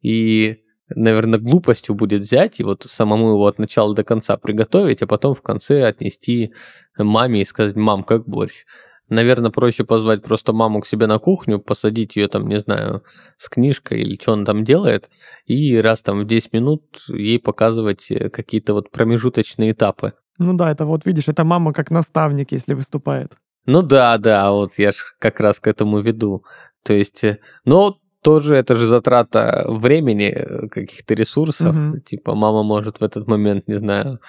и, 0.00 0.62
наверное, 0.88 1.38
глупостью 1.38 1.94
будет 1.94 2.22
взять 2.22 2.58
и 2.58 2.64
вот 2.64 2.86
самому 2.88 3.32
его 3.32 3.46
от 3.46 3.58
начала 3.58 3.94
до 3.94 4.02
конца 4.02 4.38
приготовить, 4.38 5.02
а 5.02 5.06
потом 5.06 5.34
в 5.34 5.42
конце 5.42 5.84
отнести 5.84 6.54
маме 6.96 7.42
и 7.42 7.44
сказать, 7.44 7.76
мам, 7.76 8.04
как 8.04 8.26
борщ. 8.26 8.64
Наверное, 9.10 9.50
проще 9.50 9.84
позвать 9.84 10.22
просто 10.22 10.52
маму 10.52 10.80
к 10.80 10.86
себе 10.86 11.06
на 11.08 11.18
кухню, 11.18 11.58
посадить 11.58 12.14
ее 12.14 12.28
там, 12.28 12.48
не 12.48 12.60
знаю, 12.60 13.02
с 13.38 13.48
книжкой 13.48 14.00
или 14.02 14.16
что 14.20 14.32
он 14.32 14.44
там 14.44 14.64
делает, 14.64 15.10
и 15.46 15.76
раз 15.76 16.00
там 16.00 16.20
в 16.20 16.26
10 16.26 16.52
минут 16.52 16.82
ей 17.08 17.40
показывать 17.40 18.10
э, 18.10 18.30
какие-то 18.30 18.72
вот 18.72 18.90
промежуточные 18.90 19.72
этапы. 19.72 20.12
Ну 20.38 20.52
да, 20.52 20.70
это 20.70 20.86
вот 20.86 21.04
видишь, 21.04 21.26
это 21.26 21.44
мама 21.44 21.72
как 21.72 21.90
наставник, 21.90 22.52
если 22.52 22.72
выступает. 22.72 23.32
Ну 23.66 23.82
да, 23.82 24.16
да, 24.16 24.52
вот 24.52 24.78
я 24.78 24.92
же 24.92 24.98
как 25.18 25.40
раз 25.40 25.58
к 25.58 25.66
этому 25.66 26.00
веду. 26.00 26.44
То 26.84 26.92
есть, 26.92 27.24
э, 27.24 27.38
но 27.64 27.98
тоже 28.22 28.54
это 28.54 28.76
же 28.76 28.86
затрата 28.86 29.64
времени, 29.66 30.28
э, 30.28 30.68
каких-то 30.68 31.14
ресурсов. 31.14 31.74
Угу. 31.74 32.00
Типа 32.00 32.34
мама 32.36 32.62
может 32.62 33.00
в 33.00 33.04
этот 33.04 33.26
момент, 33.26 33.66
не 33.66 33.78
знаю, 33.78 34.20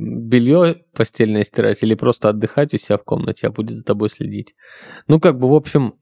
белье 0.00 0.84
постельное 0.94 1.44
стирать 1.44 1.82
или 1.82 1.94
просто 1.94 2.30
отдыхать 2.30 2.74
у 2.74 2.78
себя 2.78 2.96
в 2.96 3.04
комнате, 3.04 3.46
а 3.46 3.50
будет 3.50 3.76
за 3.76 3.84
тобой 3.84 4.10
следить. 4.10 4.54
Ну, 5.06 5.20
как 5.20 5.38
бы, 5.38 5.48
в 5.48 5.54
общем, 5.54 5.94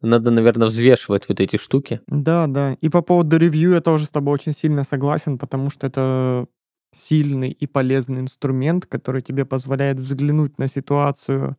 надо, 0.00 0.30
наверное, 0.30 0.68
взвешивать 0.68 1.28
вот 1.28 1.40
эти 1.40 1.56
штуки. 1.56 2.00
Да, 2.06 2.46
да. 2.46 2.74
И 2.74 2.88
по 2.88 3.02
поводу 3.02 3.38
ревью 3.38 3.72
я 3.72 3.80
тоже 3.80 4.04
с 4.04 4.10
тобой 4.10 4.34
очень 4.34 4.52
сильно 4.52 4.84
согласен, 4.84 5.38
потому 5.38 5.70
что 5.70 5.86
это 5.86 6.46
сильный 6.94 7.50
и 7.50 7.66
полезный 7.66 8.20
инструмент, 8.20 8.86
который 8.86 9.22
тебе 9.22 9.44
позволяет 9.44 9.98
взглянуть 9.98 10.58
на 10.58 10.68
ситуацию 10.68 11.56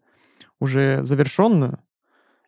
уже 0.60 1.04
завершенную 1.04 1.80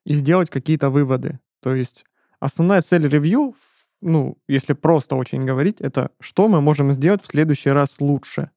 и 0.06 0.13
сделать 0.13 0.50
какие-то 0.50 0.89
выводы. 0.89 1.39
То 1.62 1.75
есть 1.75 2.06
основная 2.39 2.82
цель 2.82 3.08
ревью, 3.08 3.56
ну, 4.01 4.38
если 4.48 4.74
просто 4.74 5.15
очень 5.15 5.46
говорить, 5.46 5.82
это 5.82 6.12
что 6.20 6.48
мы 6.48 6.62
можем 6.62 6.91
сделать 6.94 7.22
в 7.22 7.27
следующий 7.27 7.70
раз 7.70 7.98
лучше 8.00 8.51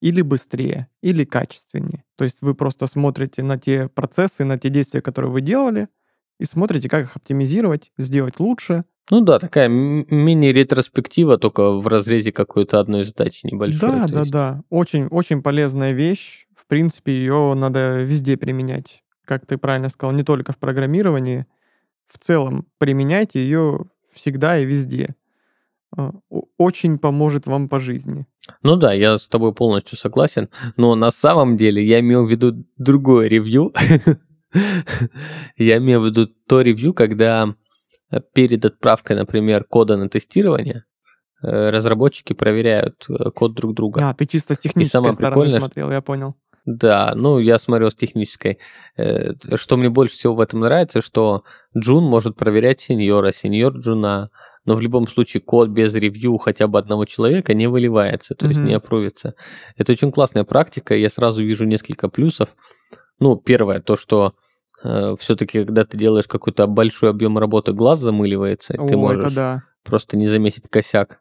или 0.00 0.22
быстрее, 0.22 0.88
или 1.02 1.24
качественнее. 1.24 2.04
То 2.16 2.24
есть 2.24 2.38
вы 2.40 2.54
просто 2.54 2.86
смотрите 2.86 3.42
на 3.42 3.58
те 3.58 3.88
процессы, 3.88 4.44
на 4.44 4.58
те 4.58 4.70
действия, 4.70 5.02
которые 5.02 5.30
вы 5.30 5.40
делали, 5.40 5.88
и 6.38 6.44
смотрите, 6.44 6.88
как 6.88 7.04
их 7.04 7.16
оптимизировать, 7.16 7.92
сделать 7.98 8.40
лучше. 8.40 8.84
Ну 9.10 9.20
да, 9.20 9.38
такая 9.38 9.68
мини-ретроспектива, 9.68 11.36
только 11.36 11.72
в 11.72 11.86
разрезе 11.86 12.32
какой-то 12.32 12.80
одной 12.80 13.04
задачи 13.04 13.44
небольшой. 13.46 13.80
Да, 13.80 14.06
да, 14.06 14.20
есть. 14.20 14.32
да. 14.32 14.62
Очень, 14.70 15.06
очень 15.08 15.42
полезная 15.42 15.92
вещь. 15.92 16.46
В 16.56 16.66
принципе, 16.66 17.12
ее 17.12 17.54
надо 17.54 18.02
везде 18.02 18.36
применять. 18.36 19.02
как 19.24 19.46
ты 19.46 19.58
правильно 19.58 19.88
сказал, 19.88 20.14
не 20.14 20.22
только 20.22 20.52
в 20.52 20.58
программировании, 20.58 21.46
в 22.06 22.18
целом 22.18 22.66
применяйте 22.78 23.40
ее 23.40 23.86
всегда 24.12 24.58
и 24.58 24.64
везде. 24.64 25.14
А, 25.96 26.12
очень 26.56 26.98
поможет 26.98 27.46
вам 27.46 27.68
по 27.68 27.80
жизни. 27.80 28.26
Ну 28.62 28.76
да, 28.76 28.92
я 28.92 29.18
с 29.18 29.26
тобой 29.26 29.54
полностью 29.54 29.98
согласен, 29.98 30.48
но 30.76 30.94
на 30.94 31.10
самом 31.10 31.56
деле 31.56 31.84
я 31.84 32.00
имел 32.00 32.26
в 32.26 32.30
виду 32.30 32.64
другое 32.76 33.28
ревью. 33.28 33.72
Я 35.56 35.76
имею 35.76 36.00
в 36.00 36.06
виду 36.06 36.26
то 36.26 36.60
ревью, 36.60 36.92
когда 36.92 37.54
перед 38.32 38.64
отправкой, 38.64 39.16
например, 39.16 39.64
кода 39.64 39.96
на 39.96 40.08
тестирование, 40.08 40.84
э, 41.42 41.70
разработчики 41.70 42.32
проверяют 42.32 43.04
э, 43.08 43.30
код 43.30 43.54
друг 43.54 43.74
друга. 43.74 44.08
А, 44.08 44.14
ты 44.14 44.26
чисто 44.26 44.54
с 44.54 44.58
технической 44.58 45.12
стороны 45.12 45.50
смотрел, 45.50 45.90
я 45.90 46.00
понял. 46.00 46.34
Да, 46.66 47.12
ну 47.14 47.38
я 47.38 47.58
смотрел 47.58 47.90
с 47.90 47.94
технической. 47.94 48.58
Э, 48.96 49.32
что 49.54 49.76
мне 49.76 49.88
больше 49.88 50.16
всего 50.16 50.34
в 50.34 50.40
этом 50.40 50.60
нравится, 50.60 51.00
что 51.00 51.44
джун 51.76 52.04
может 52.04 52.36
проверять 52.36 52.80
сеньора, 52.80 53.32
сеньор 53.32 53.76
джуна, 53.78 54.30
но 54.64 54.74
в 54.74 54.80
любом 54.80 55.06
случае 55.08 55.40
код 55.40 55.68
без 55.68 55.94
ревью 55.94 56.36
хотя 56.38 56.66
бы 56.66 56.78
одного 56.78 57.04
человека 57.04 57.54
не 57.54 57.66
выливается, 57.66 58.34
то 58.34 58.44
mm-hmm. 58.44 58.48
есть 58.48 58.60
не 58.60 58.74
апрувится. 58.74 59.34
Это 59.76 59.92
очень 59.92 60.12
классная 60.12 60.44
практика, 60.44 60.94
я 60.94 61.08
сразу 61.08 61.42
вижу 61.42 61.64
несколько 61.64 62.08
плюсов. 62.08 62.50
Ну, 63.18 63.36
первое, 63.36 63.80
то, 63.80 63.96
что 63.96 64.34
э, 64.82 65.16
все-таки, 65.18 65.64
когда 65.64 65.84
ты 65.84 65.96
делаешь 65.96 66.26
какой-то 66.26 66.66
большой 66.66 67.10
объем 67.10 67.38
работы, 67.38 67.72
глаз 67.72 68.00
замыливается, 68.00 68.74
О, 68.78 68.86
ты 68.88 68.96
можешь 68.96 69.32
да. 69.32 69.62
просто 69.84 70.16
не 70.16 70.28
заметить 70.28 70.64
косяк 70.70 71.20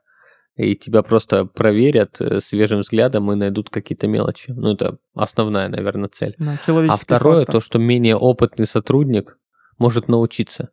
и 0.59 0.75
тебя 0.75 1.03
просто 1.03 1.45
проверят 1.45 2.19
э, 2.19 2.41
свежим 2.41 2.81
взглядом 2.81 3.31
и 3.31 3.35
найдут 3.35 3.69
какие-то 3.69 4.07
мелочи. 4.07 4.51
Ну, 4.51 4.73
это 4.73 4.97
основная, 5.15 5.69
наверное, 5.69 6.09
цель. 6.09 6.35
Да, 6.37 6.59
а 6.67 6.97
второе, 6.97 7.45
фактор. 7.45 7.55
то, 7.55 7.61
что 7.61 7.79
менее 7.79 8.17
опытный 8.17 8.67
сотрудник 8.67 9.37
может 9.77 10.09
научиться. 10.09 10.71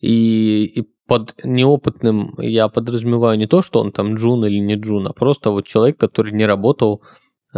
И, 0.00 0.64
и 0.64 0.93
под 1.06 1.34
неопытным 1.44 2.34
я 2.38 2.68
подразумеваю 2.68 3.38
не 3.38 3.46
то, 3.46 3.62
что 3.62 3.80
он 3.80 3.92
там 3.92 4.14
джун 4.14 4.44
или 4.46 4.58
не 4.58 4.76
джун, 4.76 5.06
а 5.06 5.12
просто 5.12 5.50
вот 5.50 5.66
человек, 5.66 5.98
который 5.98 6.32
не 6.32 6.46
работал 6.46 7.02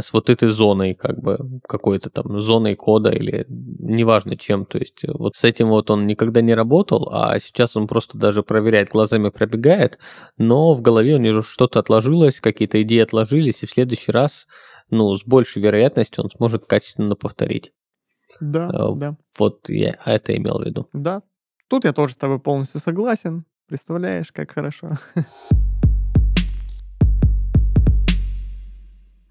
с 0.02 0.12
вот 0.12 0.28
этой 0.30 0.48
зоной, 0.48 0.94
как 0.94 1.18
бы, 1.20 1.38
какой-то 1.66 2.10
там 2.10 2.40
зоной 2.40 2.74
кода 2.74 3.10
или 3.10 3.46
неважно 3.48 4.36
чем. 4.36 4.66
То 4.66 4.78
есть 4.78 5.00
вот 5.06 5.34
с 5.36 5.44
этим 5.44 5.68
вот 5.68 5.90
он 5.90 6.06
никогда 6.06 6.40
не 6.40 6.54
работал, 6.54 7.08
а 7.12 7.38
сейчас 7.40 7.76
он 7.76 7.86
просто 7.86 8.18
даже 8.18 8.42
проверяет, 8.42 8.90
глазами 8.90 9.30
пробегает, 9.30 9.98
но 10.36 10.74
в 10.74 10.82
голове 10.82 11.14
у 11.14 11.18
него 11.18 11.42
что-то 11.42 11.78
отложилось, 11.78 12.40
какие-то 12.40 12.82
идеи 12.82 13.00
отложились, 13.00 13.62
и 13.62 13.66
в 13.66 13.70
следующий 13.70 14.12
раз, 14.12 14.46
ну, 14.90 15.14
с 15.16 15.24
большей 15.24 15.62
вероятностью 15.62 16.24
он 16.24 16.30
сможет 16.30 16.66
качественно 16.66 17.16
повторить. 17.16 17.72
Да, 18.40 18.68
э, 18.68 18.96
да. 18.96 19.16
Вот 19.38 19.68
я 19.68 19.96
это 20.04 20.36
имел 20.36 20.58
в 20.58 20.64
виду. 20.64 20.88
Да, 20.92 21.22
Тут 21.68 21.84
я 21.84 21.92
тоже 21.92 22.14
с 22.14 22.16
тобой 22.16 22.38
полностью 22.38 22.80
согласен. 22.80 23.44
Представляешь, 23.66 24.30
как 24.32 24.52
хорошо. 24.52 24.92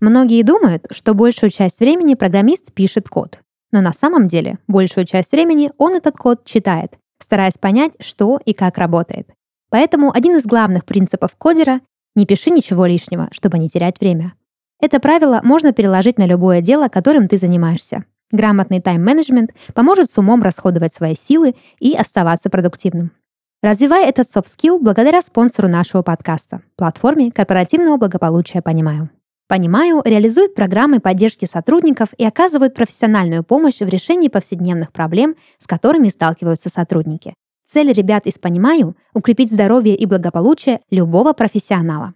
Многие 0.02 0.44
думают, 0.44 0.86
что 0.92 1.14
большую 1.14 1.50
часть 1.50 1.80
времени 1.80 2.16
программист 2.16 2.74
пишет 2.74 3.08
код. 3.08 3.40
Но 3.72 3.80
на 3.82 3.94
самом 3.94 4.28
деле 4.28 4.60
большую 4.68 5.06
часть 5.06 5.32
времени 5.32 5.72
он 5.78 5.96
этот 5.96 6.18
код 6.18 6.44
читает, 6.46 6.98
стараясь 7.20 7.58
понять, 7.58 7.94
что 8.02 8.40
и 8.46 8.54
как 8.54 8.78
работает. 8.78 9.30
Поэтому 9.70 10.14
один 10.14 10.36
из 10.36 10.46
главных 10.46 10.86
принципов 10.86 11.36
кодера— 11.38 11.80
не 12.16 12.26
пиши 12.26 12.50
ничего 12.50 12.86
лишнего, 12.86 13.28
чтобы 13.32 13.60
не 13.60 13.70
терять 13.70 14.00
время. 14.00 14.34
Это 14.80 15.00
правило 15.00 15.42
можно 15.44 15.74
переложить 15.74 16.18
на 16.18 16.26
любое 16.26 16.62
дело, 16.62 16.88
которым 16.88 17.28
ты 17.28 17.38
занимаешься. 17.38 18.06
Грамотный 18.32 18.82
тайм-менеджмент 18.82 19.52
поможет 19.74 20.10
с 20.10 20.18
умом 20.18 20.42
расходовать 20.42 20.94
свои 20.94 21.16
силы 21.16 21.56
и 21.80 21.94
оставаться 21.96 22.50
продуктивным. 22.50 23.12
Развивай 23.62 24.06
этот 24.08 24.28
skill 24.30 24.80
благодаря 24.80 25.22
спонсору 25.22 25.68
нашего 25.68 26.02
подкаста– 26.02 26.62
платформе 26.76 27.32
корпоративного 27.32 27.98
благополучия 27.98 28.62
«Понимаю». 28.62 29.10
«Понимаю» 29.48 30.02
реализует 30.04 30.56
программы 30.56 31.00
поддержки 31.00 31.46
сотрудников 31.46 32.10
и 32.18 32.26
оказывает 32.26 32.74
профессиональную 32.74 33.44
помощь 33.44 33.80
в 33.80 33.88
решении 33.88 34.28
повседневных 34.28 34.92
проблем, 34.92 35.36
с 35.60 35.68
которыми 35.68 36.10
сталкиваются 36.10 36.70
сотрудники. 36.70 37.36
Цель 37.68 37.92
ребят 37.92 38.26
из 38.26 38.40
«Понимаю»— 38.40 38.96
укрепить 39.14 39.52
здоровье 39.52 39.96
и 39.96 40.06
благополучие 40.06 40.82
любого 40.90 41.34
профессионала. 41.34 42.16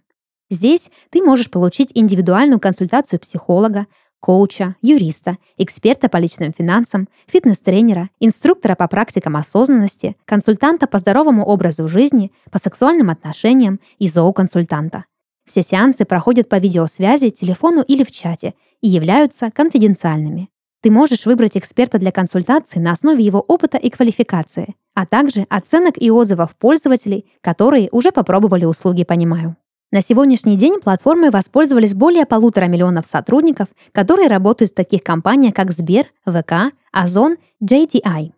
Здесь 0.50 0.90
ты 1.10 1.22
можешь 1.22 1.50
получить 1.50 1.92
индивидуальную 1.94 2.58
консультацию 2.58 3.20
психолога, 3.20 3.86
коуча, 4.20 4.76
юриста, 4.82 5.38
эксперта 5.56 6.08
по 6.08 6.18
личным 6.18 6.52
финансам, 6.56 7.08
фитнес-тренера, 7.26 8.10
инструктора 8.20 8.74
по 8.74 8.86
практикам 8.86 9.36
осознанности, 9.36 10.16
консультанта 10.26 10.86
по 10.86 10.98
здоровому 10.98 11.44
образу 11.44 11.88
жизни, 11.88 12.32
по 12.50 12.58
сексуальным 12.58 13.10
отношениям 13.10 13.80
и 13.98 14.08
зооконсультанта. 14.08 15.04
Все 15.46 15.62
сеансы 15.62 16.04
проходят 16.04 16.48
по 16.48 16.58
видеосвязи, 16.58 17.30
телефону 17.30 17.82
или 17.82 18.04
в 18.04 18.12
чате 18.12 18.54
и 18.80 18.88
являются 18.88 19.50
конфиденциальными. 19.50 20.48
Ты 20.82 20.90
можешь 20.90 21.26
выбрать 21.26 21.56
эксперта 21.56 21.98
для 21.98 22.12
консультации 22.12 22.78
на 22.78 22.92
основе 22.92 23.22
его 23.22 23.40
опыта 23.40 23.76
и 23.76 23.90
квалификации, 23.90 24.76
а 24.94 25.06
также 25.06 25.46
оценок 25.50 26.00
и 26.00 26.10
отзывов 26.10 26.56
пользователей, 26.56 27.26
которые 27.42 27.88
уже 27.92 28.12
попробовали 28.12 28.64
услуги 28.64 29.04
«Понимаю». 29.04 29.56
На 29.92 30.02
сегодняшний 30.02 30.56
день 30.56 30.80
платформой 30.80 31.30
воспользовались 31.30 31.94
более 31.94 32.24
полутора 32.24 32.66
миллионов 32.66 33.06
сотрудников, 33.06 33.70
которые 33.90 34.28
работают 34.28 34.70
в 34.70 34.74
таких 34.76 35.02
компаниях, 35.02 35.52
как 35.52 35.72
Сбер, 35.72 36.06
ВК, 36.24 36.72
Озон, 36.92 37.38
JTI. 37.60 38.30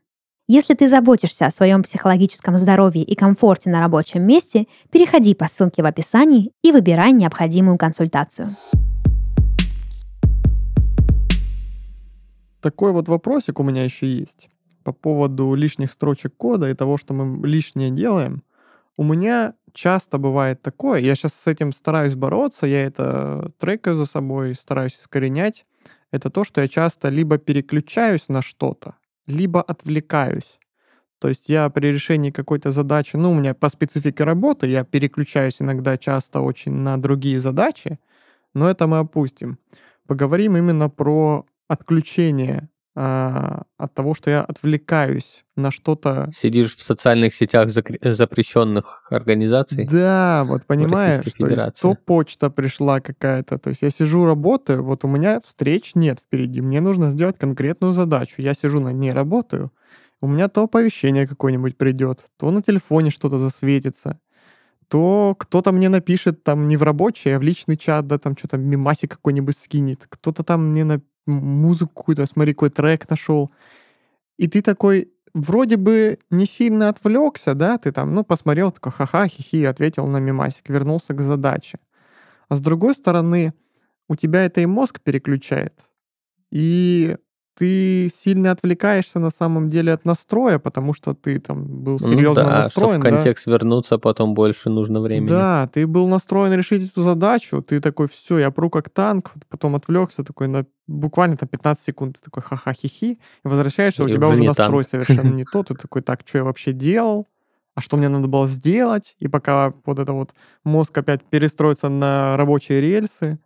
Если 0.48 0.72
ты 0.72 0.88
заботишься 0.88 1.44
о 1.44 1.50
своем 1.50 1.82
психологическом 1.82 2.56
здоровье 2.56 3.02
и 3.02 3.14
комфорте 3.14 3.68
на 3.68 3.80
рабочем 3.80 4.22
месте, 4.22 4.66
переходи 4.90 5.34
по 5.34 5.46
ссылке 5.46 5.82
в 5.82 5.84
описании 5.84 6.52
и 6.62 6.72
выбирай 6.72 7.12
необходимую 7.12 7.76
консультацию. 7.76 8.48
Такой 12.62 12.92
вот 12.92 13.08
вопросик 13.08 13.60
у 13.60 13.62
меня 13.62 13.84
еще 13.84 14.06
есть 14.06 14.48
по 14.84 14.92
поводу 14.92 15.52
лишних 15.52 15.92
строчек 15.92 16.34
кода 16.34 16.70
и 16.70 16.74
того, 16.74 16.96
что 16.96 17.12
мы 17.12 17.46
лишнее 17.46 17.90
делаем. 17.90 18.42
У 19.02 19.04
меня 19.04 19.54
часто 19.72 20.16
бывает 20.16 20.62
такое, 20.62 21.00
я 21.00 21.16
сейчас 21.16 21.34
с 21.34 21.48
этим 21.48 21.72
стараюсь 21.72 22.14
бороться, 22.14 22.66
я 22.66 22.84
это 22.84 23.50
трекаю 23.58 23.96
за 23.96 24.04
собой, 24.04 24.54
стараюсь 24.54 24.94
искоренять, 24.94 25.66
это 26.12 26.30
то, 26.30 26.44
что 26.44 26.60
я 26.60 26.68
часто 26.68 27.08
либо 27.08 27.36
переключаюсь 27.38 28.28
на 28.28 28.42
что-то, 28.42 28.94
либо 29.26 29.60
отвлекаюсь. 29.60 30.60
То 31.18 31.26
есть 31.26 31.48
я 31.48 31.68
при 31.70 31.88
решении 31.88 32.30
какой-то 32.30 32.70
задачи, 32.70 33.16
ну, 33.16 33.32
у 33.32 33.34
меня 33.34 33.54
по 33.54 33.70
специфике 33.70 34.22
работы, 34.22 34.68
я 34.68 34.84
переключаюсь 34.84 35.56
иногда 35.58 35.98
часто 35.98 36.40
очень 36.40 36.70
на 36.70 36.96
другие 36.96 37.40
задачи, 37.40 37.98
но 38.54 38.70
это 38.70 38.86
мы 38.86 38.98
опустим. 38.98 39.58
Поговорим 40.06 40.56
именно 40.56 40.88
про 40.88 41.44
отключение 41.66 42.68
а, 42.94 43.62
от 43.78 43.94
того, 43.94 44.14
что 44.14 44.30
я 44.30 44.42
отвлекаюсь 44.42 45.44
на 45.56 45.70
что-то. 45.70 46.30
Сидишь 46.34 46.76
в 46.76 46.82
социальных 46.82 47.34
сетях 47.34 47.68
закр- 47.68 48.12
запрещенных 48.12 49.06
организаций. 49.10 49.86
Да, 49.86 50.44
вот 50.44 50.66
понимаешь, 50.66 51.24
то 51.38 51.48
есть 51.48 51.80
то 51.80 51.94
почта 51.94 52.50
пришла 52.50 53.00
какая-то, 53.00 53.58
то 53.58 53.70
есть 53.70 53.82
я 53.82 53.90
сижу, 53.90 54.26
работаю, 54.26 54.84
вот 54.84 55.04
у 55.04 55.08
меня 55.08 55.40
встреч 55.44 55.92
нет 55.94 56.20
впереди, 56.20 56.60
мне 56.60 56.80
нужно 56.80 57.10
сделать 57.10 57.38
конкретную 57.38 57.92
задачу, 57.92 58.42
я 58.42 58.54
сижу 58.54 58.80
на 58.80 58.92
ней, 58.92 59.12
работаю, 59.12 59.72
у 60.20 60.28
меня 60.28 60.48
то 60.48 60.64
оповещение 60.64 61.26
какое-нибудь 61.26 61.76
придет, 61.76 62.26
то 62.38 62.50
на 62.50 62.62
телефоне 62.62 63.10
что-то 63.10 63.38
засветится, 63.38 64.20
то 64.88 65.34
кто-то 65.38 65.72
мне 65.72 65.88
напишет 65.88 66.44
там 66.44 66.68
не 66.68 66.76
в 66.76 66.82
рабочий, 66.82 67.30
а 67.30 67.38
в 67.38 67.42
личный 67.42 67.78
чат, 67.78 68.06
да, 68.06 68.18
там 68.18 68.36
что-то 68.36 68.58
мимасик 68.58 69.12
какой-нибудь 69.12 69.56
скинет, 69.56 70.06
кто-то 70.08 70.44
там 70.44 70.70
мне 70.70 70.84
на 70.84 71.00
музыку 71.26 71.92
какую-то, 71.94 72.26
смотри, 72.26 72.52
какой 72.52 72.70
трек 72.70 73.08
нашел. 73.08 73.50
И 74.38 74.48
ты 74.48 74.62
такой 74.62 75.12
вроде 75.34 75.76
бы 75.76 76.18
не 76.30 76.46
сильно 76.46 76.88
отвлекся, 76.88 77.54
да, 77.54 77.78
ты 77.78 77.92
там, 77.92 78.14
ну, 78.14 78.24
посмотрел, 78.24 78.70
такой, 78.70 78.92
ха-ха, 78.92 79.28
хихи, 79.28 79.64
ответил 79.64 80.06
на 80.06 80.18
мимасик, 80.18 80.68
вернулся 80.68 81.14
к 81.14 81.20
задаче. 81.20 81.78
А 82.48 82.56
с 82.56 82.60
другой 82.60 82.94
стороны, 82.94 83.54
у 84.08 84.16
тебя 84.16 84.44
это 84.44 84.60
и 84.60 84.66
мозг 84.66 85.00
переключает. 85.00 85.74
И 86.50 87.16
ты 87.54 88.10
сильно 88.16 88.50
отвлекаешься 88.50 89.18
на 89.18 89.30
самом 89.30 89.68
деле 89.68 89.92
от 89.92 90.04
настроя, 90.04 90.58
потому 90.58 90.94
что 90.94 91.14
ты 91.14 91.38
там 91.38 91.64
был 91.64 91.98
серьезно 91.98 92.42
ну, 92.42 92.48
да, 92.48 92.62
настроен. 92.62 93.00
Чтобы 93.00 93.10
в 93.10 93.12
контекст 93.14 93.46
да? 93.46 93.52
вернуться, 93.52 93.98
потом 93.98 94.34
больше 94.34 94.70
нужно 94.70 95.00
времени. 95.00 95.28
Да, 95.28 95.68
ты 95.72 95.86
был 95.86 96.08
настроен 96.08 96.52
решить 96.54 96.90
эту 96.90 97.02
задачу, 97.02 97.62
ты 97.62 97.80
такой, 97.80 98.08
все, 98.08 98.38
я 98.38 98.50
пру 98.50 98.70
как 98.70 98.88
танк, 98.90 99.32
потом 99.48 99.74
отвлекся 99.74 100.24
такой 100.24 100.48
на 100.48 100.64
буквально 100.86 101.36
там 101.36 101.48
15 101.48 101.84
секунд, 101.84 102.16
ты 102.18 102.24
такой 102.24 102.42
ха-ха-хи-хи, 102.42 103.12
и 103.12 103.48
возвращаешься, 103.48 104.02
и 104.02 104.06
у 104.06 104.08
тебя 104.08 104.28
уже 104.28 104.42
настрой 104.44 104.84
танк. 104.84 105.06
совершенно 105.06 105.34
не 105.34 105.44
тот, 105.44 105.68
ты 105.68 105.74
такой, 105.74 106.02
так, 106.02 106.20
что 106.26 106.38
я 106.38 106.44
вообще 106.44 106.72
делал? 106.72 107.28
а 107.74 107.80
что 107.80 107.96
мне 107.96 108.08
надо 108.08 108.28
было 108.28 108.46
сделать, 108.46 109.16
и 109.18 109.28
пока 109.28 109.72
вот 109.86 109.98
это 109.98 110.12
вот 110.12 110.34
мозг 110.64 110.96
опять 110.98 111.22
перестроится 111.24 111.88
на 111.88 112.36
рабочие 112.36 112.80
рельсы, 112.80 113.38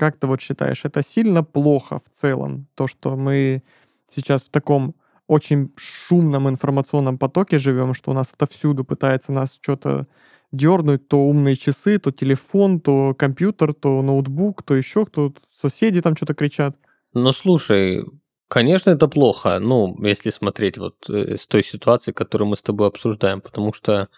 как 0.00 0.16
ты 0.16 0.26
вот 0.26 0.40
считаешь, 0.40 0.86
это 0.86 1.02
сильно 1.02 1.44
плохо 1.44 1.98
в 1.98 2.08
целом, 2.08 2.66
то, 2.74 2.86
что 2.86 3.16
мы 3.16 3.62
сейчас 4.08 4.42
в 4.44 4.48
таком 4.48 4.94
очень 5.26 5.72
шумном 5.76 6.48
информационном 6.48 7.18
потоке 7.18 7.58
живем, 7.58 7.92
что 7.92 8.10
у 8.10 8.14
нас 8.14 8.30
отовсюду 8.32 8.82
пытается 8.82 9.30
нас 9.30 9.58
что-то 9.60 10.06
дернуть, 10.52 11.06
то 11.06 11.18
умные 11.18 11.54
часы, 11.54 11.98
то 11.98 12.12
телефон, 12.12 12.80
то 12.80 13.14
компьютер, 13.14 13.74
то 13.74 14.00
ноутбук, 14.00 14.62
то 14.62 14.74
еще 14.74 15.04
кто 15.04 15.34
соседи 15.54 16.00
там 16.00 16.16
что-то 16.16 16.32
кричат. 16.32 16.74
Ну, 17.12 17.30
слушай, 17.32 18.02
конечно, 18.48 18.88
это 18.88 19.06
плохо, 19.06 19.58
ну, 19.58 19.94
если 20.02 20.30
смотреть 20.30 20.78
вот 20.78 21.10
э, 21.10 21.36
с 21.36 21.46
той 21.46 21.62
ситуации, 21.62 22.12
которую 22.12 22.48
мы 22.48 22.56
с 22.56 22.62
тобой 22.62 22.88
обсуждаем, 22.88 23.42
потому 23.42 23.74
что 23.74 24.08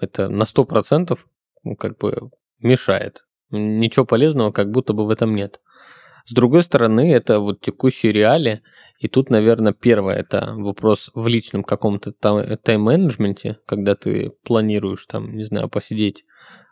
это 0.00 0.30
на 0.30 0.44
100% 0.44 1.18
ну, 1.62 1.76
как 1.76 1.98
бы 1.98 2.30
мешает. 2.58 3.25
Ничего 3.50 4.04
полезного 4.04 4.50
как 4.50 4.70
будто 4.70 4.92
бы 4.92 5.06
в 5.06 5.10
этом 5.10 5.34
нет. 5.34 5.60
С 6.26 6.32
другой 6.32 6.62
стороны, 6.64 7.12
это 7.12 7.38
вот 7.38 7.60
текущие 7.60 8.12
реалии, 8.12 8.62
и 8.98 9.08
тут, 9.08 9.30
наверное, 9.30 9.72
первое, 9.72 10.16
это 10.16 10.54
вопрос 10.56 11.10
в 11.14 11.28
личном 11.28 11.62
каком-то 11.62 12.12
тайм-менеджменте, 12.12 13.58
когда 13.64 13.94
ты 13.94 14.32
планируешь 14.42 15.06
там, 15.06 15.36
не 15.36 15.44
знаю, 15.44 15.68
посидеть 15.68 16.24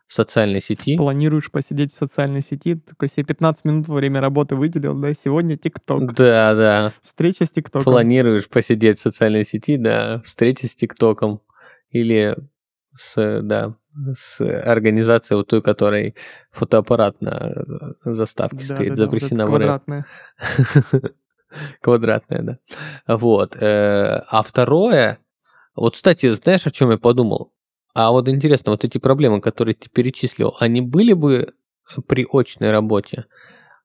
в 0.08 0.14
социальной 0.14 0.60
сети. 0.60 0.96
Планируешь 0.96 1.50
посидеть 1.50 1.92
в 1.92 1.96
социальной 1.96 2.40
сети, 2.40 2.74
такой 2.74 3.08
себе 3.08 3.24
15 3.24 3.64
минут 3.64 3.88
во 3.88 3.94
время 3.94 4.20
работы 4.20 4.56
выделил, 4.56 5.00
да, 5.00 5.14
сегодня 5.14 5.56
ТикТок. 5.56 6.14
Да, 6.14 6.54
да. 6.54 6.92
Встреча 7.02 7.46
с 7.46 7.50
ТикТоком. 7.50 7.84
Планируешь 7.84 8.48
посидеть 8.48 8.98
в 8.98 9.02
социальной 9.02 9.44
сети, 9.44 9.76
да, 9.76 10.20
встреча 10.24 10.66
с 10.66 10.74
ТикТоком. 10.74 11.40
Или 11.90 12.36
с, 12.96 13.40
да, 13.42 13.76
с 14.16 14.40
организацией 14.40 15.36
вот 15.38 15.48
той, 15.48 15.62
которой 15.62 16.14
фотоаппарат 16.50 17.20
на 17.20 17.52
заставке 18.04 18.66
да, 18.68 18.74
стоит, 18.74 18.94
да, 18.94 19.04
запрещена 19.04 19.44
да, 19.44 19.46
вот 19.46 19.56
квадратная. 19.56 20.06
Квадратная, 21.80 22.42
да. 22.42 22.58
Вот. 23.16 23.56
Э, 23.60 24.22
а 24.28 24.42
второе, 24.42 25.18
вот, 25.76 25.94
кстати, 25.94 26.30
знаешь, 26.30 26.66
о 26.66 26.70
чем 26.70 26.90
я 26.90 26.98
подумал? 26.98 27.52
А 27.94 28.10
вот 28.10 28.28
интересно, 28.28 28.72
вот 28.72 28.84
эти 28.84 28.98
проблемы, 28.98 29.40
которые 29.40 29.74
ты 29.74 29.88
перечислил, 29.88 30.56
они 30.58 30.80
были 30.80 31.12
бы 31.12 31.54
при 32.08 32.26
очной 32.30 32.70
работе? 32.70 33.26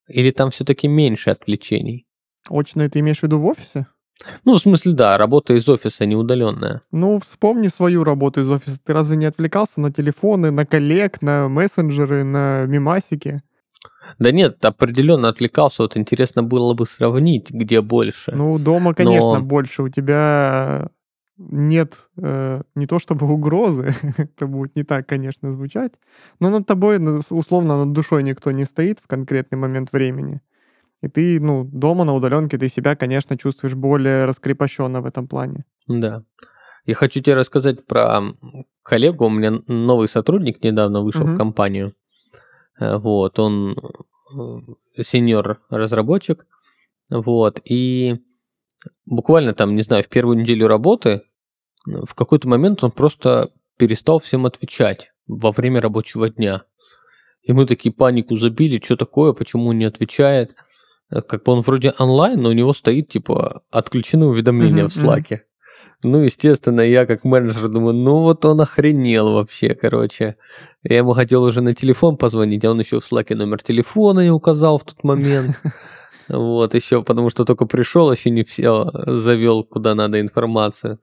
Или 0.07 0.31
там 0.31 0.49
все-таки 0.49 0.87
меньше 0.87 1.29
отвлечений? 1.29 2.07
Очное 2.49 2.89
ты 2.89 2.99
имеешь 2.99 3.19
в 3.19 3.23
виду 3.23 3.39
в 3.39 3.45
офисе? 3.45 3.87
Ну, 4.45 4.53
в 4.55 4.59
смысле, 4.59 4.93
да, 4.93 5.17
работа 5.17 5.53
из 5.53 5.67
офиса, 5.69 6.05
не 6.05 6.15
удаленная. 6.15 6.81
Ну, 6.91 7.19
вспомни 7.19 7.67
свою 7.67 8.03
работу 8.03 8.41
из 8.41 8.51
офиса. 8.51 8.79
Ты 8.83 8.93
разве 8.93 9.15
не 9.15 9.25
отвлекался 9.25 9.79
на 9.79 9.91
телефоны, 9.91 10.51
на 10.51 10.65
коллег, 10.65 11.21
на 11.21 11.47
мессенджеры, 11.47 12.23
на 12.23 12.65
мимасики? 12.65 13.41
Да 14.17 14.31
нет, 14.31 14.63
определенно 14.65 15.29
отвлекался. 15.29 15.83
Вот 15.83 15.95
интересно 15.95 16.43
было 16.43 16.73
бы 16.73 16.85
сравнить, 16.85 17.49
где 17.51 17.81
больше. 17.81 18.33
Ну, 18.35 18.59
дома, 18.59 18.93
конечно, 18.93 19.35
Но... 19.35 19.41
больше. 19.41 19.83
У 19.83 19.89
тебя 19.89 20.89
нет 21.39 22.09
э, 22.17 22.61
не 22.75 22.85
то 22.85 22.99
чтобы 22.99 23.31
угрозы, 23.31 23.95
это 24.17 24.45
будет 24.45 24.75
не 24.75 24.83
так, 24.83 25.07
конечно, 25.07 25.51
звучать, 25.51 25.93
но 26.39 26.49
над 26.49 26.67
тобой, 26.67 26.99
условно, 27.29 27.85
над 27.85 27.93
душой 27.93 28.23
никто 28.23 28.51
не 28.51 28.65
стоит 28.65 28.99
в 28.99 29.07
конкретный 29.07 29.57
момент 29.57 29.93
времени. 29.93 30.41
И 31.01 31.07
ты, 31.07 31.39
ну, 31.39 31.63
дома 31.63 32.03
на 32.03 32.13
удаленке 32.13 32.57
ты 32.57 32.69
себя, 32.69 32.95
конечно, 32.95 33.37
чувствуешь 33.37 33.75
более 33.75 34.25
раскрепощенно 34.25 35.01
в 35.01 35.05
этом 35.05 35.27
плане. 35.27 35.65
Да. 35.87 36.23
Я 36.85 36.95
хочу 36.95 37.21
тебе 37.21 37.35
рассказать 37.35 37.85
про 37.85 38.21
коллегу. 38.83 39.25
У 39.25 39.29
меня 39.29 39.61
новый 39.67 40.07
сотрудник 40.07 40.63
недавно 40.63 41.01
вышел 41.01 41.23
угу. 41.23 41.33
в 41.33 41.37
компанию. 41.37 41.93
Э, 42.79 42.97
вот, 42.97 43.39
он 43.39 43.77
э, 43.77 45.03
сеньор 45.03 45.61
разработчик. 45.69 46.45
Вот, 47.09 47.59
и 47.63 48.19
буквально 49.05 49.53
там, 49.53 49.75
не 49.75 49.81
знаю, 49.81 50.03
в 50.03 50.09
первую 50.09 50.37
неделю 50.37 50.67
работы 50.67 51.23
в 51.85 52.13
какой-то 52.13 52.47
момент 52.47 52.83
он 52.83 52.91
просто 52.91 53.51
перестал 53.77 54.19
всем 54.19 54.45
отвечать 54.45 55.11
во 55.27 55.51
время 55.51 55.81
рабочего 55.81 56.29
дня. 56.29 56.63
И 57.41 57.53
мы 57.53 57.65
такие 57.65 57.93
панику 57.93 58.37
забили, 58.37 58.81
что 58.83 58.95
такое, 58.95 59.33
почему 59.33 59.69
он 59.69 59.77
не 59.77 59.85
отвечает. 59.85 60.55
Как 61.09 61.43
бы 61.43 61.51
он 61.51 61.61
вроде 61.61 61.93
онлайн, 61.97 62.41
но 62.41 62.49
у 62.49 62.53
него 62.53 62.73
стоит, 62.73 63.09
типа, 63.09 63.63
отключены 63.71 64.27
уведомления 64.27 64.85
mm-hmm, 64.85 64.89
в 64.89 64.95
Слаке. 64.95 65.43
Ну, 66.03 66.19
естественно, 66.19 66.79
я 66.81 67.05
как 67.05 67.25
менеджер 67.25 67.67
думаю, 67.67 67.93
ну 67.93 68.21
вот 68.21 68.45
он 68.45 68.61
охренел 68.61 69.33
вообще, 69.33 69.75
короче. 69.75 70.37
Я 70.81 70.97
ему 70.97 71.11
хотел 71.11 71.43
уже 71.43 71.61
на 71.61 71.73
телефон 71.73 72.15
позвонить, 72.15 72.63
а 72.63 72.71
он 72.71 72.79
еще 72.79 73.01
в 73.01 73.05
слаке 73.05 73.35
номер 73.35 73.61
телефона 73.61 74.21
не 74.21 74.31
указал 74.31 74.79
в 74.79 74.83
тот 74.83 75.03
момент. 75.03 75.59
Вот, 76.31 76.75
еще 76.75 77.01
потому 77.01 77.31
что 77.31 77.43
только 77.43 77.65
пришел, 77.65 78.11
еще 78.11 78.29
не 78.29 78.43
все 78.43 78.91
завел, 79.07 79.63
куда 79.63 79.95
надо 79.95 80.21
информацию. 80.21 80.99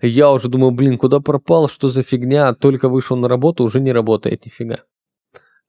Я 0.00 0.32
уже 0.32 0.48
думаю, 0.48 0.70
блин, 0.70 0.96
куда 0.96 1.20
пропал, 1.20 1.68
что 1.68 1.90
за 1.90 2.02
фигня, 2.02 2.54
только 2.54 2.88
вышел 2.88 3.18
на 3.18 3.28
работу, 3.28 3.64
уже 3.64 3.80
не 3.80 3.92
работает 3.92 4.46
нифига. 4.46 4.78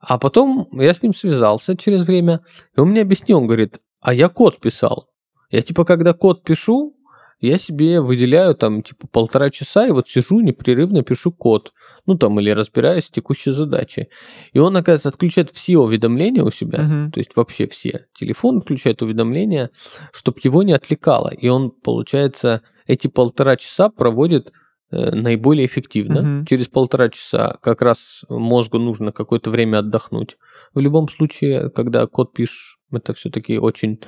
А 0.02 0.18
потом 0.18 0.68
я 0.74 0.94
с 0.94 1.04
ним 1.04 1.14
связался 1.14 1.78
через 1.78 2.06
время, 2.06 2.42
и 2.76 2.80
он 2.80 2.90
мне 2.90 3.02
объяснил, 3.02 3.38
он 3.38 3.48
говорит, 3.48 3.80
а 4.02 4.14
я 4.14 4.30
код 4.30 4.60
писал. 4.60 5.08
Я 5.52 5.62
типа, 5.62 5.86
когда 5.86 6.14
код 6.14 6.44
пишу, 6.44 6.96
я 7.40 7.58
себе 7.58 8.02
выделяю 8.02 8.56
там 8.56 8.84
типа 8.84 9.08
полтора 9.08 9.50
часа 9.50 9.88
и 9.88 9.92
вот 9.92 10.08
сижу 10.08 10.40
непрерывно 10.42 11.04
пишу 11.04 11.32
код. 11.32 11.72
Ну 12.06 12.16
там 12.16 12.40
или 12.40 12.52
разбираюсь 12.52 13.06
в 13.06 13.12
текущей 13.12 13.52
задаче. 13.52 14.08
И 14.54 14.60
он, 14.60 14.78
оказывается, 14.78 15.10
отключает 15.10 15.52
все 15.52 15.78
уведомления 15.78 16.44
у 16.44 16.52
себя, 16.52 16.80
uh-huh. 16.80 17.12
то 17.12 17.20
есть 17.20 17.36
вообще 17.36 17.68
все. 17.68 18.06
Телефон 18.14 18.62
включает 18.62 19.02
уведомления, 19.02 19.72
чтобы 20.14 20.40
его 20.44 20.62
не 20.62 20.74
отвлекало. 20.74 21.30
И 21.30 21.48
он, 21.48 21.72
получается, 21.72 22.62
эти 22.86 23.08
полтора 23.08 23.56
часа 23.56 23.90
проводит 23.90 24.52
наиболее 24.92 25.66
эффективно. 25.66 26.20
Uh-huh. 26.20 26.46
Через 26.48 26.68
полтора 26.68 27.10
часа 27.10 27.58
как 27.62 27.82
раз 27.82 28.24
мозгу 28.30 28.78
нужно 28.78 29.12
какое-то 29.12 29.50
время 29.50 29.80
отдохнуть. 29.80 30.38
В 30.74 30.80
любом 30.80 31.10
случае, 31.10 31.70
когда 31.70 32.06
код 32.08 32.34
пишешь, 32.34 32.80
это 32.92 33.14
все-таки 33.14 33.58
очень 33.58 34.00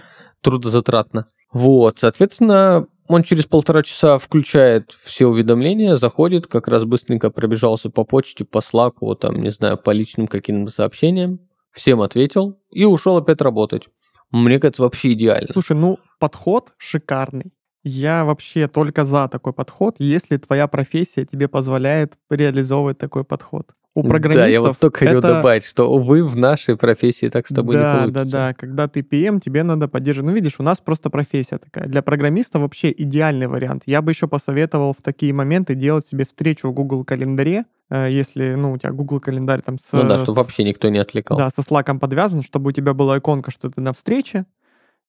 трудозатратно. 0.41 1.27
Вот, 1.51 1.99
соответственно, 1.99 2.87
он 3.07 3.23
через 3.23 3.45
полтора 3.45 3.83
часа 3.83 4.17
включает 4.17 4.97
все 5.03 5.27
уведомления, 5.27 5.97
заходит, 5.97 6.47
как 6.47 6.67
раз 6.67 6.83
быстренько 6.83 7.29
пробежался 7.29 7.89
по 7.89 8.03
почте, 8.05 8.43
по 8.45 8.61
слаку, 8.61 9.13
там, 9.15 9.41
не 9.41 9.51
знаю, 9.51 9.77
по 9.77 9.91
личным 9.91 10.27
каким-то 10.27 10.71
сообщениям, 10.71 11.39
всем 11.71 12.01
ответил 12.01 12.59
и 12.71 12.85
ушел 12.85 13.17
опять 13.17 13.41
работать. 13.41 13.83
Мне 14.31 14.59
кажется, 14.59 14.81
вообще 14.81 15.13
идеально. 15.13 15.49
Слушай, 15.51 15.77
ну, 15.77 15.99
подход 16.19 16.73
шикарный. 16.77 17.53
Я 17.83 18.23
вообще 18.23 18.67
только 18.67 19.05
за 19.05 19.27
такой 19.27 19.53
подход, 19.53 19.95
если 19.99 20.37
твоя 20.37 20.67
профессия 20.67 21.25
тебе 21.25 21.47
позволяет 21.47 22.13
реализовывать 22.29 22.97
такой 22.97 23.23
подход 23.23 23.73
у 23.95 24.03
программистов... 24.03 24.45
Да, 24.45 24.47
я 24.47 24.61
вот 24.61 24.77
только 24.79 24.99
хотел 25.01 25.19
это... 25.19 25.35
добавить, 25.35 25.65
что, 25.65 25.91
увы, 25.91 26.23
в 26.23 26.35
нашей 26.35 26.75
профессии 26.75 27.29
так 27.29 27.47
с 27.47 27.53
тобой 27.53 27.75
да, 27.75 27.93
не 27.93 27.99
получится. 27.99 28.25
Да, 28.25 28.47
да, 28.47 28.53
когда 28.53 28.87
ты 28.87 29.01
PM, 29.01 29.39
тебе 29.39 29.63
надо 29.63 29.87
поддерживать. 29.87 30.29
Ну, 30.29 30.35
видишь, 30.35 30.55
у 30.59 30.63
нас 30.63 30.79
просто 30.79 31.09
профессия 31.09 31.57
такая. 31.57 31.87
Для 31.87 32.01
программиста 32.01 32.59
вообще 32.59 32.91
идеальный 32.91 33.47
вариант. 33.47 33.83
Я 33.85 34.01
бы 34.01 34.11
еще 34.11 34.27
посоветовал 34.27 34.93
в 34.93 35.01
такие 35.01 35.33
моменты 35.33 35.75
делать 35.75 36.07
себе 36.07 36.25
встречу 36.25 36.69
в 36.69 36.73
Google 36.73 37.05
календаре, 37.05 37.65
э, 37.89 38.09
если, 38.09 38.55
ну, 38.55 38.71
у 38.71 38.77
тебя 38.77 38.91
Google 38.91 39.19
календарь 39.19 39.61
там 39.61 39.77
с... 39.77 39.91
Ну 39.91 40.03
да, 40.03 40.17
чтобы 40.17 40.37
вообще 40.37 40.63
никто 40.63 40.89
не 40.89 40.97
отвлекал. 40.97 41.37
Да, 41.37 41.49
со 41.49 41.61
Slack 41.61 41.99
подвязан, 41.99 42.41
чтобы 42.41 42.69
у 42.69 42.71
тебя 42.71 42.93
была 42.93 43.19
иконка, 43.19 43.51
что 43.51 43.69
ты 43.69 43.79
на 43.79 43.93
встрече, 43.93 44.45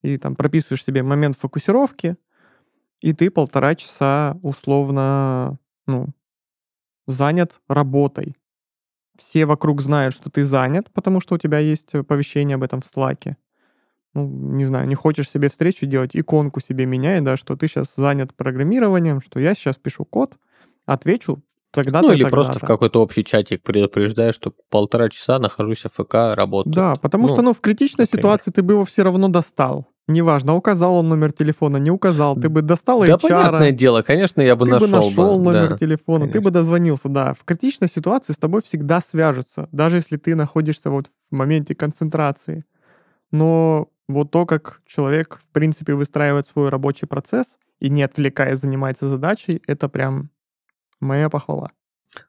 и 0.03 0.19
там 0.19 0.37
прописываешь 0.37 0.85
себе 0.85 1.03
момент 1.03 1.39
фокусировки, 1.41 2.17
и 3.05 3.13
ты 3.13 3.31
полтора 3.31 3.75
часа 3.75 4.39
условно, 4.43 5.59
ну, 5.87 6.09
занят 7.07 7.61
работой 7.69 8.35
все 9.19 9.47
вокруг 9.47 9.81
знают, 9.81 10.15
что 10.15 10.31
ты 10.31 10.45
занят, 10.45 10.91
потому 10.93 11.21
что 11.21 11.35
у 11.35 11.39
тебя 11.39 11.59
есть 11.59 11.95
оповещение 11.95 12.57
об 12.57 12.63
этом 12.63 12.81
в 12.81 12.87
Slack. 12.87 13.35
Ну, 14.15 14.27
не 14.27 14.65
знаю, 14.65 14.89
не 14.89 14.95
хочешь 14.95 15.29
себе 15.29 15.51
встречу 15.51 15.87
делать, 15.87 16.13
иконку 16.15 16.61
себе 16.61 16.87
меняй, 16.87 17.21
да, 17.21 17.37
что 17.37 17.57
ты 17.57 17.69
сейчас 17.69 17.95
занят 17.95 18.35
программированием, 18.35 19.21
что 19.21 19.39
я 19.39 19.55
сейчас 19.55 19.77
пишу 19.77 20.05
код, 20.05 20.37
отвечу 20.87 21.43
тогда 21.73 22.01
Ну, 22.01 22.13
или 22.13 22.25
просто 22.25 22.59
в 22.59 22.63
какой-то 22.63 23.03
общий 23.03 23.25
чатик 23.25 23.63
предупреждаешь, 23.63 24.37
что 24.37 24.55
полтора 24.71 25.11
часа 25.11 25.39
нахожусь 25.39 25.85
в 25.85 25.91
ФК, 25.91 26.37
работаю. 26.37 26.75
Да, 26.75 26.97
потому 26.97 27.27
ну, 27.27 27.35
что, 27.35 27.43
ну, 27.43 27.53
в 27.53 27.61
критичной 27.61 28.05
например. 28.05 28.23
ситуации 28.23 28.51
ты 28.51 28.63
бы 28.63 28.75
его 28.75 28.85
все 28.85 29.03
равно 29.03 29.29
достал. 29.29 29.89
Неважно, 30.07 30.55
указал 30.55 30.97
он 30.97 31.09
номер 31.09 31.33
телефона, 31.33 31.79
не 31.79 31.91
указал, 31.91 32.37
ты 32.37 32.51
бы 32.51 32.61
достал 32.61 33.03
HR. 33.05 33.07
Да, 33.07 33.19
понятное 33.19 33.73
дело, 33.73 34.03
конечно, 34.03 34.43
я 34.43 34.55
бы 34.55 34.67
ты 34.67 34.73
нашел. 34.73 34.87
Ты 34.87 34.93
бы 34.93 34.99
нашел 34.99 35.39
бы, 35.39 35.45
номер 35.45 35.69
да, 35.71 35.79
телефона, 35.79 36.21
конечно. 36.21 36.33
ты 36.33 36.41
бы 36.45 36.51
дозвонился, 36.51 37.09
да. 37.09 37.33
В 37.33 37.45
критичной 37.45 37.89
ситуации 37.89 38.35
с 38.35 38.37
тобой 38.37 38.61
всегда 38.63 39.01
свяжутся, 39.01 39.69
даже 39.73 39.97
если 39.97 40.19
ты 40.19 40.35
находишься 40.35 40.91
вот 40.91 41.07
в 41.31 41.35
моменте 41.35 41.75
концентрации. 41.75 42.67
Но 43.31 43.89
вот 44.07 44.31
то, 44.31 44.45
как 44.45 44.83
человек, 44.87 45.41
в 45.43 45.53
принципе, 45.53 45.95
выстраивает 45.95 46.47
свой 46.47 46.69
рабочий 46.69 47.07
процесс 47.07 47.57
и 47.81 47.89
не 47.89 48.03
отвлекаясь 48.03 48.59
занимается 48.59 49.09
задачей, 49.09 49.63
это 49.67 49.89
прям 49.89 50.29
моя 51.01 51.31
похвала. 51.31 51.71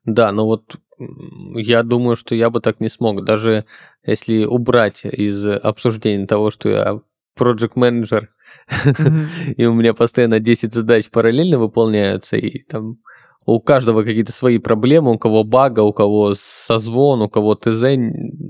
Да, 0.06 0.32
но 0.32 0.46
вот 0.46 0.78
я 0.98 1.84
думаю, 1.84 2.16
что 2.16 2.36
я 2.36 2.50
бы 2.50 2.62
так 2.62 2.80
не 2.80 2.90
смог. 2.90 3.26
Даже 3.26 3.66
если 4.06 4.46
убрать 4.46 5.04
из 5.04 5.46
обсуждения 5.46 6.26
того, 6.26 6.52
что 6.52 6.70
я 6.70 7.02
project 7.38 7.74
менеджер 7.76 8.30
и 9.58 9.66
у 9.66 9.74
меня 9.74 9.94
постоянно 9.94 10.40
10 10.40 10.74
задач 10.74 11.10
параллельно 11.10 11.60
выполняются, 11.60 12.38
и 12.38 12.64
там 12.64 12.98
у 13.46 13.60
каждого 13.60 14.04
какие-то 14.04 14.32
свои 14.32 14.58
проблемы, 14.58 15.14
у 15.14 15.20
кого 15.20 15.44
бага, 15.44 15.82
у 15.82 15.94
кого 15.94 16.34
созвон, 16.34 17.22
у 17.22 17.30
кого 17.30 17.56
ТЗ 17.56 17.84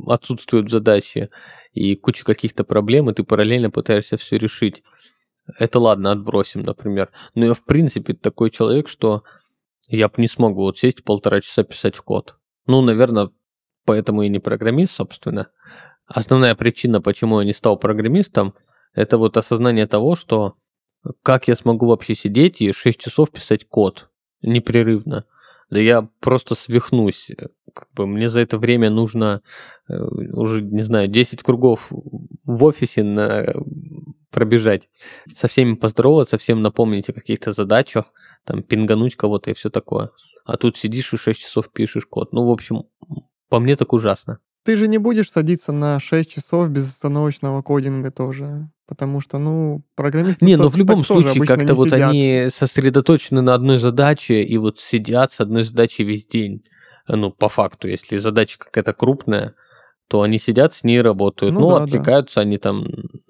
отсутствуют 0.07 0.69
задачи, 0.69 1.29
и 1.73 1.95
куча 1.95 2.23
каких-то 2.23 2.63
проблем, 2.63 3.09
и 3.09 3.13
ты 3.13 3.23
параллельно 3.23 3.69
пытаешься 3.69 4.17
все 4.17 4.37
решить. 4.37 4.83
Это 5.59 5.79
ладно, 5.79 6.11
отбросим, 6.11 6.61
например. 6.61 7.11
Но 7.35 7.45
я 7.45 7.53
в 7.53 7.65
принципе 7.65 8.13
такой 8.13 8.49
человек, 8.51 8.87
что 8.87 9.23
я 9.89 10.07
бы 10.07 10.13
не 10.17 10.27
смог 10.27 10.55
вот 10.55 10.79
сесть 10.79 11.03
полтора 11.03 11.41
часа 11.41 11.63
писать 11.63 11.97
код. 11.97 12.35
Ну, 12.65 12.81
наверное, 12.81 13.29
поэтому 13.85 14.23
и 14.23 14.29
не 14.29 14.39
программист, 14.39 14.95
собственно. 14.95 15.49
Основная 16.07 16.55
причина, 16.55 17.01
почему 17.01 17.39
я 17.41 17.45
не 17.45 17.53
стал 17.53 17.77
программистом, 17.77 18.55
это 18.95 19.17
вот 19.17 19.37
осознание 19.37 19.87
того, 19.87 20.15
что 20.15 20.55
как 21.21 21.47
я 21.47 21.55
смогу 21.55 21.87
вообще 21.87 22.15
сидеть 22.15 22.61
и 22.61 22.71
6 22.71 22.99
часов 22.99 23.29
писать 23.29 23.67
код 23.67 24.09
непрерывно. 24.41 25.25
Да 25.69 25.79
я 25.79 26.07
просто 26.19 26.55
свихнусь. 26.55 27.29
Как 27.73 27.89
бы 27.93 28.07
мне 28.07 28.29
за 28.29 28.39
это 28.39 28.57
время 28.57 28.89
нужно 28.89 29.41
э, 29.89 29.97
уже, 29.97 30.61
не 30.61 30.83
знаю, 30.83 31.07
10 31.07 31.43
кругов 31.43 31.87
в 31.89 32.63
офисе 32.63 33.03
на... 33.03 33.45
пробежать. 34.31 34.89
Со 35.35 35.47
всеми 35.47 35.75
поздороваться, 35.75 36.37
всем 36.37 36.61
напомнить 36.61 37.09
о 37.09 37.13
каких-то 37.13 37.51
задачах, 37.51 38.13
там, 38.45 38.63
пингануть 38.63 39.15
кого-то 39.15 39.51
и 39.51 39.55
все 39.55 39.69
такое. 39.69 40.11
А 40.45 40.57
тут 40.57 40.77
сидишь 40.77 41.13
и 41.13 41.17
6 41.17 41.39
часов 41.39 41.71
пишешь 41.71 42.05
код. 42.05 42.31
Ну, 42.31 42.45
в 42.45 42.51
общем, 42.51 42.83
по 43.49 43.59
мне 43.59 43.75
так 43.75 43.91
ужасно. 43.93 44.39
Ты 44.65 44.77
же 44.77 44.87
не 44.87 44.97
будешь 44.97 45.31
садиться 45.31 45.71
на 45.71 45.99
6 45.99 46.29
часов 46.29 46.69
безостановочного 46.69 47.61
кодинга 47.61 48.11
тоже. 48.11 48.67
Потому 48.87 49.21
что, 49.21 49.37
ну, 49.37 49.83
программисты... 49.95 50.45
Не, 50.45 50.57
ну 50.57 50.69
в 50.69 50.75
любом 50.75 51.03
случае, 51.05 51.43
как-то 51.45 51.73
вот 51.73 51.89
сидят. 51.89 52.09
они 52.09 52.47
сосредоточены 52.49 53.41
на 53.41 53.53
одной 53.53 53.79
задаче 53.79 54.43
и 54.43 54.57
вот 54.57 54.79
сидят 54.79 55.31
с 55.31 55.39
одной 55.39 55.63
задачей 55.63 56.03
весь 56.03 56.27
день. 56.27 56.63
Ну, 57.07 57.31
по 57.31 57.49
факту, 57.49 57.87
если 57.87 58.17
задача 58.17 58.57
какая-то 58.59 58.93
крупная, 58.93 59.53
то 60.07 60.21
они 60.21 60.39
сидят 60.39 60.73
с 60.73 60.83
ней 60.83 61.01
работают. 61.01 61.53
Ну, 61.53 61.61
ну 61.61 61.69
да, 61.69 61.83
отвлекаются 61.83 62.35
да. 62.35 62.41
они 62.41 62.57
там 62.57 62.87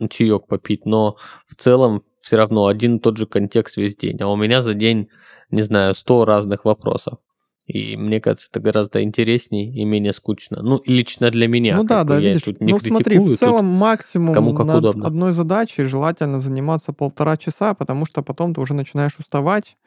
чаек 0.09 0.47
попить, 0.47 0.85
но 0.85 1.15
в 1.47 1.55
целом 1.55 2.01
все 2.21 2.37
равно 2.37 2.67
один 2.67 2.97
и 2.97 2.99
тот 2.99 3.17
же 3.17 3.25
контекст 3.27 3.77
весь 3.77 3.95
день. 3.95 4.17
А 4.21 4.27
у 4.27 4.35
меня 4.35 4.61
за 4.61 4.73
день, 4.73 5.09
не 5.51 5.61
знаю, 5.61 5.95
100 5.95 6.25
разных 6.25 6.65
вопросов. 6.65 7.19
И 7.67 7.97
мне 7.97 8.21
кажется, 8.21 8.47
это 8.51 8.59
гораздо 8.59 9.01
интереснее 9.01 9.73
и 9.73 9.85
менее 9.85 10.13
скучно. 10.13 10.61
Ну, 10.61 10.81
лично 10.85 11.31
для 11.31 11.47
меня. 11.47 11.77
Ну 11.77 11.83
да, 11.83 12.03
да, 12.03 12.19
видишь. 12.19 12.43
Тут 12.43 12.61
не 12.61 12.73
ну 12.73 12.79
смотри, 12.79 13.17
в 13.17 13.37
целом 13.37 13.65
максимум 13.65 14.35
кому 14.35 14.53
как 14.53 14.67
над 14.67 14.77
удобно. 14.77 15.07
одной 15.07 15.33
задачей 15.33 15.83
желательно 15.85 16.39
заниматься 16.39 16.93
полтора 16.93 17.37
часа, 17.37 17.73
потому 17.73 18.05
что 18.05 18.21
потом 18.21 18.53
ты 18.53 18.61
уже 18.61 18.75
начинаешь 18.75 19.17
уставать. 19.17 19.77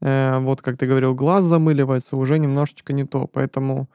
Э, 0.00 0.40
вот, 0.40 0.60
как 0.60 0.76
ты 0.76 0.86
говорил, 0.86 1.14
глаз 1.14 1.44
замыливается, 1.44 2.16
уже 2.16 2.36
немножечко 2.38 2.92
не 2.92 3.04
то. 3.04 3.28
Поэтому 3.28 3.88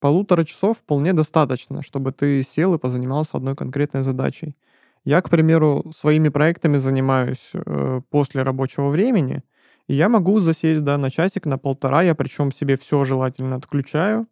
полутора 0.00 0.44
часов 0.44 0.78
вполне 0.78 1.12
достаточно, 1.12 1.82
чтобы 1.82 2.12
ты 2.12 2.42
сел 2.42 2.72
и 2.74 2.78
позанимался 2.78 3.36
одной 3.36 3.54
конкретной 3.54 4.02
задачей. 4.02 4.56
Я, 5.04 5.20
к 5.20 5.28
примеру, 5.28 5.92
своими 5.94 6.30
проектами 6.30 6.78
занимаюсь 6.78 7.50
э, 7.52 8.00
после 8.08 8.42
рабочего 8.42 8.88
времени– 8.88 9.42
и 9.88 9.94
я 9.94 10.08
могу 10.10 10.38
засесть, 10.40 10.84
да, 10.84 10.98
на 10.98 11.10
часик, 11.10 11.46
на 11.46 11.58
полтора. 11.58 12.02
Я 12.02 12.14
причем 12.14 12.52
себе 12.52 12.76
все 12.76 13.04
желательно 13.04 13.56
отключаю. 13.56 14.28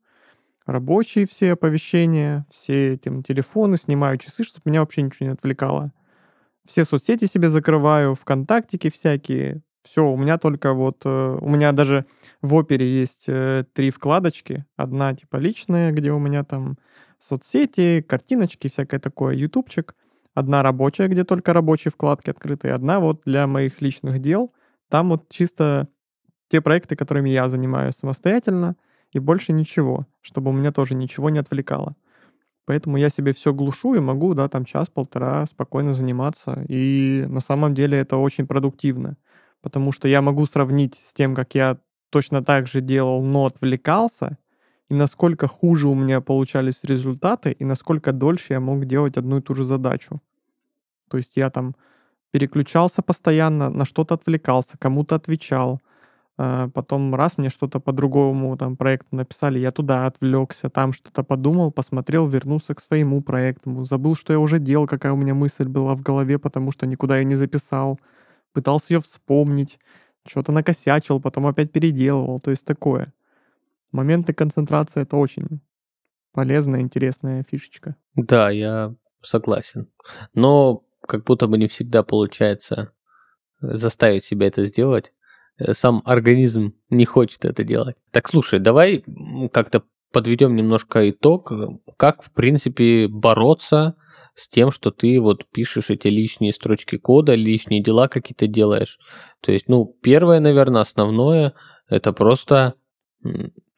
Рабочие 0.66 1.26
все 1.26 1.52
оповещения, 1.52 2.46
все 2.50 2.94
эти 2.94 3.22
телефоны, 3.22 3.78
снимаю 3.78 4.18
часы, 4.18 4.44
чтобы 4.44 4.62
меня 4.66 4.80
вообще 4.80 5.02
ничего 5.02 5.28
не 5.28 5.32
отвлекало. 5.32 5.92
Все 6.66 6.84
соцсети 6.84 7.26
себе 7.26 7.48
закрываю, 7.48 8.14
ВКонтактики 8.14 8.90
всякие. 8.90 9.62
Все, 9.82 10.04
у 10.06 10.16
меня 10.16 10.36
только 10.36 10.74
вот... 10.74 11.02
Э, 11.04 11.38
у 11.40 11.48
меня 11.48 11.70
даже 11.72 12.04
в 12.42 12.54
опере 12.54 12.86
есть 12.86 13.24
э, 13.28 13.64
три 13.72 13.90
вкладочки. 13.90 14.66
Одна 14.76 15.14
типа 15.14 15.36
личная, 15.36 15.92
где 15.92 16.10
у 16.10 16.18
меня 16.18 16.42
там 16.42 16.76
соцсети, 17.20 18.04
картиночки, 18.06 18.68
всякое 18.68 18.98
такое, 18.98 19.34
ютубчик. 19.36 19.94
Одна 20.34 20.62
рабочая, 20.64 21.06
где 21.06 21.22
только 21.24 21.52
рабочие 21.52 21.92
вкладки 21.92 22.28
открыты. 22.28 22.70
Одна 22.70 22.98
вот 22.98 23.22
для 23.24 23.46
моих 23.46 23.80
личных 23.80 24.20
дел— 24.20 24.52
там 24.88 25.10
вот 25.10 25.28
чисто 25.28 25.88
те 26.48 26.60
проекты, 26.60 26.96
которыми 26.96 27.30
я 27.30 27.48
занимаюсь 27.48 27.96
самостоятельно, 27.96 28.76
и 29.12 29.18
больше 29.18 29.52
ничего, 29.52 30.06
чтобы 30.20 30.50
у 30.50 30.52
меня 30.52 30.72
тоже 30.72 30.94
ничего 30.94 31.30
не 31.30 31.38
отвлекало. 31.38 31.96
Поэтому 32.66 32.96
я 32.96 33.10
себе 33.10 33.32
все 33.32 33.54
глушу 33.54 33.94
и 33.94 34.00
могу, 34.00 34.34
да, 34.34 34.48
там 34.48 34.64
час-полтора 34.64 35.46
спокойно 35.46 35.94
заниматься. 35.94 36.64
И 36.68 37.24
на 37.28 37.40
самом 37.40 37.74
деле 37.74 37.96
это 37.96 38.16
очень 38.16 38.46
продуктивно, 38.46 39.16
потому 39.62 39.92
что 39.92 40.08
я 40.08 40.20
могу 40.20 40.46
сравнить 40.46 41.00
с 41.06 41.14
тем, 41.14 41.34
как 41.34 41.54
я 41.54 41.78
точно 42.10 42.44
так 42.44 42.66
же 42.66 42.80
делал, 42.80 43.22
но 43.22 43.46
отвлекался, 43.46 44.38
и 44.88 44.94
насколько 44.94 45.48
хуже 45.48 45.88
у 45.88 45.94
меня 45.94 46.20
получались 46.20 46.80
результаты, 46.82 47.52
и 47.52 47.64
насколько 47.64 48.12
дольше 48.12 48.52
я 48.52 48.60
мог 48.60 48.84
делать 48.84 49.16
одну 49.16 49.38
и 49.38 49.42
ту 49.42 49.54
же 49.54 49.64
задачу. 49.64 50.20
То 51.08 51.16
есть 51.16 51.32
я 51.36 51.50
там 51.50 51.74
переключался 52.36 53.00
постоянно, 53.00 53.70
на 53.70 53.86
что-то 53.86 54.14
отвлекался, 54.14 54.76
кому-то 54.78 55.14
отвечал. 55.14 55.80
Э, 56.36 56.68
потом 56.74 57.14
раз 57.14 57.38
мне 57.38 57.48
что-то 57.48 57.80
по 57.80 57.92
другому 57.92 58.54
там 58.58 58.76
проекту 58.76 59.16
написали, 59.16 59.58
я 59.58 59.72
туда 59.72 60.04
отвлекся, 60.06 60.68
там 60.68 60.92
что-то 60.92 61.24
подумал, 61.24 61.72
посмотрел, 61.72 62.26
вернулся 62.26 62.74
к 62.74 62.82
своему 62.82 63.22
проекту. 63.22 63.86
Забыл, 63.86 64.16
что 64.16 64.34
я 64.34 64.38
уже 64.38 64.58
делал, 64.58 64.86
какая 64.86 65.14
у 65.14 65.16
меня 65.16 65.32
мысль 65.32 65.64
была 65.64 65.94
в 65.94 66.02
голове, 66.02 66.38
потому 66.38 66.72
что 66.72 66.86
никуда 66.86 67.16
ее 67.16 67.24
не 67.24 67.36
записал. 67.36 67.98
Пытался 68.52 68.92
ее 68.92 69.00
вспомнить, 69.00 69.78
что-то 70.26 70.52
накосячил, 70.52 71.20
потом 71.20 71.46
опять 71.46 71.72
переделывал. 71.72 72.38
То 72.40 72.50
есть 72.50 72.66
такое. 72.66 73.14
Моменты 73.92 74.34
концентрации— 74.34 75.00
это 75.04 75.16
очень 75.16 75.60
полезная, 76.32 76.80
интересная 76.80 77.44
фишечка. 77.50 77.96
Да, 78.14 78.50
я 78.50 78.94
согласен. 79.22 79.88
Но 80.34 80.82
как 81.06 81.24
будто 81.24 81.46
бы 81.46 81.58
не 81.58 81.68
всегда 81.68 82.02
получается 82.02 82.92
э, 83.62 83.76
заставить 83.76 84.24
себя 84.24 84.46
это 84.46 84.64
сделать. 84.64 85.12
Э, 85.58 85.74
сам 85.74 86.02
организм 86.04 86.74
не 86.90 87.04
хочет 87.04 87.44
это 87.44 87.64
делать. 87.64 87.96
Так, 88.10 88.28
слушай, 88.28 88.58
давай 88.58 89.04
как-то 89.52 89.84
подведем 90.12 90.56
немножко 90.56 91.10
итог, 91.10 91.52
как, 91.96 92.22
в 92.22 92.30
принципе, 92.30 93.08
бороться 93.08 93.96
с 94.34 94.48
тем, 94.48 94.70
что 94.70 94.90
ты 94.90 95.20
вот 95.20 95.46
пишешь 95.50 95.90
эти 95.90 96.08
лишние 96.08 96.52
строчки 96.52 96.98
кода, 96.98 97.34
лишние 97.34 97.82
дела 97.82 98.08
какие-то 98.08 98.46
делаешь. 98.46 98.98
То 99.40 99.52
есть, 99.52 99.68
ну, 99.68 99.96
первое, 100.02 100.40
наверное, 100.40 100.82
основное, 100.82 101.54
это 101.88 102.12
просто 102.12 102.74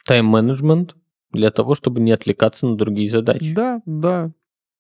тайм-менеджмент 0.05 0.97
для 1.33 1.51
того, 1.51 1.75
чтобы 1.75 2.01
не 2.01 2.11
отвлекаться 2.11 2.67
на 2.67 2.77
другие 2.77 3.11
задачи. 3.11 3.55
Да, 3.55 3.81
да. 3.87 4.33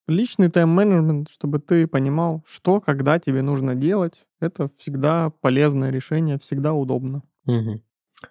Личный 0.08 0.50
тайм-менеджмент, 0.50 1.28
чтобы 1.30 1.58
ты 1.58 1.86
понимал, 1.86 2.42
что, 2.46 2.80
когда 2.80 3.18
тебе 3.18 3.42
нужно 3.42 3.74
делать, 3.74 4.24
это 4.40 4.70
всегда 4.78 5.30
полезное 5.42 5.90
решение, 5.90 6.38
всегда 6.38 6.72
удобно. 6.72 7.22
Угу. 7.46 7.82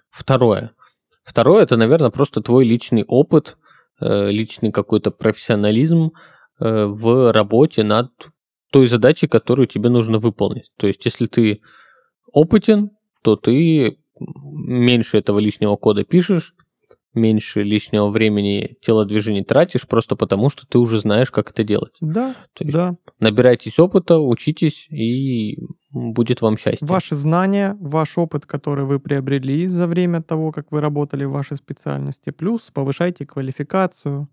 Второе. 0.10 0.72
Второе, 1.24 1.64
это, 1.64 1.78
наверное, 1.78 2.10
просто 2.10 2.42
твой 2.42 2.66
личный 2.66 3.04
опыт, 3.08 3.58
э, 4.02 4.32
личный 4.32 4.72
какой-то 4.72 5.12
профессионализм 5.12 6.14
э, 6.60 6.86
в 6.86 7.32
работе 7.32 7.84
над 7.84 8.12
той 8.72 8.88
задачей, 8.88 9.28
которую 9.28 9.68
тебе 9.68 9.90
нужно 9.90 10.18
выполнить. 10.18 10.72
То 10.78 10.88
есть, 10.88 11.06
если 11.06 11.28
ты 11.28 11.62
опытен, 12.34 12.90
то 13.22 13.36
ты 13.36 14.00
меньше 14.20 15.18
этого 15.18 15.38
лишнего 15.38 15.76
кода 15.76 16.04
пишешь, 16.04 16.56
меньше 17.14 17.64
лишнего 17.64 18.10
времени 18.10 18.78
телодвижений 18.82 19.44
тратишь, 19.44 19.88
просто 19.88 20.16
потому 20.16 20.50
что 20.50 20.66
ты 20.68 20.78
уже 20.78 21.00
знаешь, 21.00 21.32
как 21.32 21.52
это 21.52 21.64
делать. 21.64 21.94
Да, 22.00 22.36
То 22.54 22.64
есть 22.64 22.76
да. 22.76 22.96
Набирайтесь 23.20 23.80
опыта, 23.80 24.20
учитесь, 24.20 24.88
и 24.90 25.58
будет 25.92 26.42
вам 26.42 26.58
счастье. 26.58 26.88
Ваши 26.88 27.16
знания, 27.16 27.76
ваш 27.80 28.18
опыт, 28.18 28.46
который 28.46 28.86
вы 28.86 29.00
приобрели 29.00 29.68
за 29.68 29.88
время 29.88 30.22
того, 30.22 30.52
как 30.52 30.72
вы 30.72 30.82
работали 30.82 31.26
в 31.26 31.32
вашей 31.32 31.58
специальности, 31.58 32.30
плюс 32.30 32.70
повышайте 32.72 33.26
квалификацию, 33.26 34.30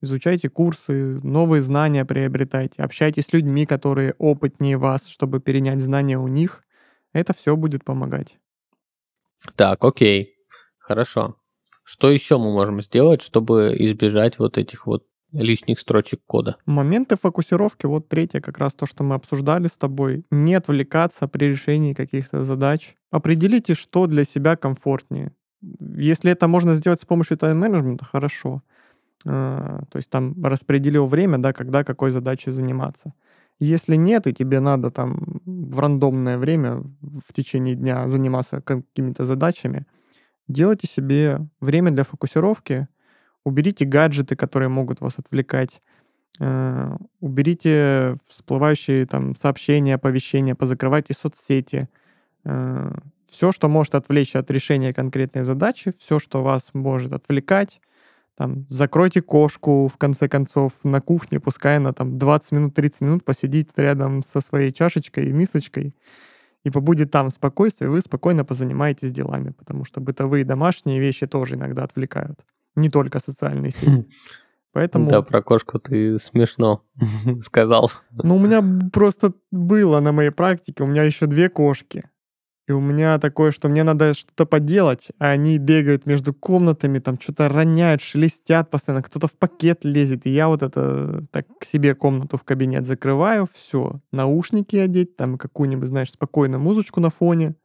изучайте 0.00 0.48
курсы, 0.48 1.20
новые 1.22 1.62
знания 1.62 2.04
приобретайте, 2.04 2.82
общайтесь 2.82 3.26
с 3.26 3.32
людьми, 3.32 3.66
которые 3.66 4.14
опытнее 4.18 4.76
вас, 4.76 5.08
чтобы 5.08 5.40
перенять 5.40 5.80
знания 5.80 6.18
у 6.18 6.28
них. 6.28 6.62
Это 7.12 7.34
все 7.34 7.56
будет 7.56 7.84
помогать. 7.84 8.38
Так, 9.56 9.84
окей, 9.84 10.36
хорошо. 10.78 11.36
Что 11.84 12.10
еще 12.10 12.38
мы 12.38 12.52
можем 12.52 12.80
сделать, 12.82 13.22
чтобы 13.22 13.74
избежать 13.78 14.38
вот 14.38 14.58
этих 14.58 14.86
вот 14.86 15.04
лишних 15.32 15.80
строчек 15.80 16.20
кода? 16.26 16.56
Моменты 16.66 17.16
фокусировки, 17.16 17.86
вот 17.86 18.08
третье 18.08 18.40
как 18.40 18.58
раз 18.58 18.74
то, 18.74 18.86
что 18.86 19.02
мы 19.02 19.14
обсуждали 19.14 19.66
с 19.66 19.76
тобой. 19.76 20.24
Не 20.30 20.54
отвлекаться 20.54 21.26
при 21.28 21.46
решении 21.46 21.94
каких-то 21.94 22.44
задач. 22.44 22.94
Определите, 23.10 23.74
что 23.74 24.06
для 24.06 24.24
себя 24.24 24.56
комфортнее. 24.56 25.32
Если 25.96 26.30
это 26.30 26.48
можно 26.48 26.76
сделать 26.76 27.00
с 27.00 27.04
помощью 27.04 27.38
тайм-менеджмента, 27.38 28.04
хорошо. 28.04 28.62
А, 29.24 29.82
то 29.90 29.98
есть 29.98 30.10
там 30.10 30.34
распределил 30.44 31.06
время, 31.06 31.38
да, 31.38 31.52
когда 31.52 31.84
какой 31.84 32.10
задачей 32.10 32.50
заниматься. 32.50 33.12
Если 33.60 33.94
нет, 33.94 34.26
и 34.26 34.34
тебе 34.34 34.58
надо 34.60 34.90
там 34.90 35.40
в 35.44 35.78
рандомное 35.78 36.36
время 36.36 36.82
в 37.00 37.32
течение 37.32 37.76
дня 37.76 38.08
заниматься 38.08 38.60
какими-то 38.60 39.24
задачами, 39.24 39.86
делайте 40.52 40.86
себе 40.86 41.46
время 41.60 41.90
для 41.90 42.04
фокусировки, 42.04 42.88
уберите 43.44 43.84
гаджеты, 43.84 44.36
которые 44.36 44.68
могут 44.68 45.00
вас 45.00 45.14
отвлекать, 45.16 45.80
э, 46.38 46.96
уберите 47.20 48.16
всплывающие 48.28 49.06
там 49.06 49.36
сообщения, 49.36 49.94
оповещения, 49.94 50.54
позакрывайте 50.54 51.14
соцсети, 51.14 51.88
э, 52.44 52.92
все, 53.28 53.50
что 53.50 53.68
может 53.68 53.94
отвлечь 53.94 54.36
от 54.36 54.50
решения 54.50 54.92
конкретной 54.92 55.44
задачи, 55.44 55.94
все, 55.98 56.18
что 56.18 56.42
вас 56.42 56.70
может 56.74 57.12
отвлекать, 57.12 57.80
там, 58.36 58.66
закройте 58.68 59.22
кошку, 59.22 59.88
в 59.88 59.96
конце 59.96 60.28
концов, 60.28 60.72
на 60.82 61.00
кухне, 61.00 61.40
пускай 61.40 61.76
она 61.76 61.92
там 61.92 62.18
20 62.18 62.52
минут, 62.52 62.74
30 62.74 63.00
минут 63.02 63.24
посидит 63.24 63.70
рядом 63.76 64.22
со 64.22 64.40
своей 64.40 64.72
чашечкой 64.72 65.26
и 65.26 65.32
мисочкой, 65.32 65.94
и 66.64 66.70
побудет 66.70 67.10
там 67.10 67.28
в 67.28 67.32
спокойствии, 67.32 67.86
вы 67.86 68.00
спокойно 68.00 68.44
позанимаетесь 68.44 69.12
делами, 69.12 69.50
потому 69.50 69.84
что 69.84 70.00
бытовые 70.00 70.44
домашние 70.44 71.00
вещи 71.00 71.26
тоже 71.26 71.54
иногда 71.54 71.84
отвлекают, 71.84 72.40
не 72.76 72.88
только 72.88 73.20
социальные 73.20 73.72
сети. 73.72 74.08
Поэтому... 74.72 75.10
Да, 75.10 75.22
про 75.22 75.42
кошку 75.42 75.78
ты 75.78 76.18
смешно 76.18 76.82
сказал. 77.44 77.90
Ну, 78.10 78.36
у 78.36 78.38
меня 78.38 78.62
просто 78.90 79.34
было 79.50 80.00
на 80.00 80.12
моей 80.12 80.30
практике, 80.30 80.82
у 80.82 80.86
меня 80.86 81.02
еще 81.02 81.26
две 81.26 81.48
кошки. 81.48 82.04
И 82.68 82.72
у 82.72 82.80
меня 82.80 83.18
такое, 83.18 83.50
что 83.50 83.68
мне 83.68 83.82
надо 83.82 84.14
что-то 84.14 84.46
поделать, 84.46 85.10
а 85.18 85.30
они 85.30 85.58
бегают 85.58 86.06
между 86.06 86.32
комнатами, 86.32 87.00
там 87.00 87.20
что-то 87.20 87.48
роняют, 87.48 88.00
шелестят 88.00 88.70
постоянно, 88.70 89.02
кто-то 89.02 89.26
в 89.26 89.32
пакет 89.32 89.84
лезет. 89.84 90.26
И 90.26 90.30
я 90.30 90.46
вот 90.46 90.62
это 90.62 91.26
так 91.32 91.46
к 91.58 91.64
себе 91.64 91.96
комнату 91.96 92.36
в 92.36 92.44
кабинет 92.44 92.86
закрываю, 92.86 93.48
все, 93.52 94.00
наушники 94.12 94.76
одеть, 94.76 95.16
там 95.16 95.38
какую-нибудь, 95.38 95.88
знаешь, 95.88 96.12
спокойную 96.12 96.60
музычку 96.60 97.00
на 97.00 97.10
фоне, 97.10 97.56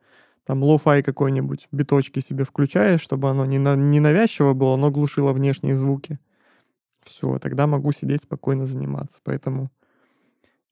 там 0.46 0.64
lo-fi 0.64 1.04
какой-нибудь, 1.04 1.68
биточки 1.72 2.20
себе 2.20 2.44
включаешь, 2.44 3.02
чтобы 3.02 3.30
оно 3.30 3.46
не, 3.46 3.60
на, 3.60 3.76
не 3.76 4.00
навязчиво 4.00 4.54
было, 4.54 4.78
но 4.78 4.90
глушило 4.90 5.32
внешние 5.32 5.76
звуки. 5.76 6.20
Все, 7.04 7.38
тогда 7.38 7.68
могу 7.68 7.92
сидеть 7.92 8.24
спокойно 8.24 8.66
заниматься. 8.66 9.20
Поэтому 9.24 9.70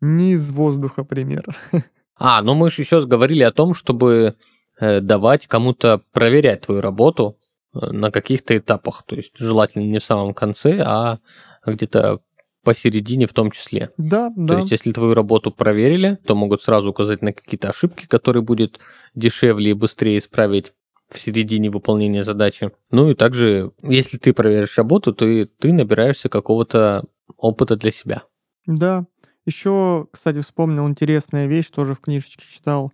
не 0.01 0.31
из 0.31 0.49
воздуха 0.51 1.03
пример. 1.03 1.55
А, 2.17 2.41
ну 2.41 2.53
мы 2.53 2.69
же 2.69 2.81
еще 2.81 3.05
говорили 3.05 3.43
о 3.43 3.51
том, 3.51 3.73
чтобы 3.73 4.35
э, 4.79 5.01
давать 5.01 5.47
кому-то 5.47 6.01
проверять 6.11 6.61
твою 6.61 6.81
работу 6.81 7.37
э, 7.73 7.91
на 7.91 8.11
каких-то 8.11 8.57
этапах. 8.57 9.03
То 9.05 9.15
есть 9.15 9.31
желательно 9.37 9.83
не 9.83 9.99
в 9.99 10.03
самом 10.03 10.33
конце, 10.33 10.81
а 10.85 11.19
где-то 11.65 12.21
посередине 12.63 13.27
в 13.27 13.33
том 13.33 13.51
числе. 13.51 13.91
Да, 13.97 14.31
да. 14.35 14.55
То 14.55 14.59
есть, 14.59 14.71
если 14.71 14.91
твою 14.91 15.13
работу 15.13 15.51
проверили, 15.51 16.17
то 16.25 16.35
могут 16.35 16.63
сразу 16.63 16.89
указать 16.89 17.21
на 17.21 17.31
какие-то 17.31 17.69
ошибки, 17.69 18.07
которые 18.07 18.43
будет 18.43 18.79
дешевле 19.13 19.71
и 19.71 19.73
быстрее 19.73 20.17
исправить 20.17 20.73
в 21.09 21.19
середине 21.19 21.69
выполнения 21.69 22.23
задачи. 22.23 22.71
Ну 22.91 23.11
и 23.11 23.13
также, 23.13 23.71
если 23.83 24.17
ты 24.17 24.33
проверишь 24.33 24.77
работу, 24.77 25.13
то 25.13 25.25
ты, 25.25 25.45
ты 25.45 25.71
набираешься 25.71 26.27
какого-то 26.29 27.05
опыта 27.37 27.75
для 27.75 27.91
себя. 27.91 28.23
Да, 28.65 29.05
еще, 29.45 30.07
кстати, 30.11 30.41
вспомнил 30.41 30.87
интересная 30.87 31.45
вещь, 31.47 31.69
тоже 31.69 31.93
в 31.93 31.99
книжечке 31.99 32.45
читал, 32.49 32.91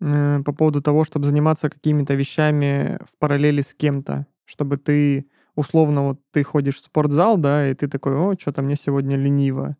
э, 0.00 0.40
по 0.44 0.52
поводу 0.52 0.82
того, 0.82 1.04
чтобы 1.04 1.26
заниматься 1.26 1.70
какими-то 1.70 2.14
вещами 2.14 2.98
в 3.04 3.18
параллели 3.18 3.62
с 3.62 3.74
кем-то, 3.74 4.26
чтобы 4.44 4.76
ты, 4.78 5.26
условно, 5.56 6.08
вот 6.08 6.20
ты 6.32 6.44
ходишь 6.44 6.76
в 6.76 6.84
спортзал, 6.84 7.38
да, 7.38 7.68
и 7.68 7.74
ты 7.74 7.88
такой, 7.88 8.16
о, 8.16 8.36
что-то 8.38 8.62
мне 8.62 8.76
сегодня 8.76 9.16
лениво. 9.16 9.76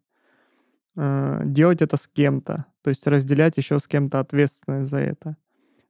Э, 0.97 1.43
делать 1.45 1.83
это 1.83 1.97
с 1.97 2.09
кем-то, 2.09 2.67
то 2.83 2.91
есть 2.91 3.07
разделять 3.07 3.57
еще 3.57 3.79
с 3.79 3.87
кем-то 3.87 4.21
ответственность 4.21 4.91
за 4.91 4.99
это. 4.99 5.37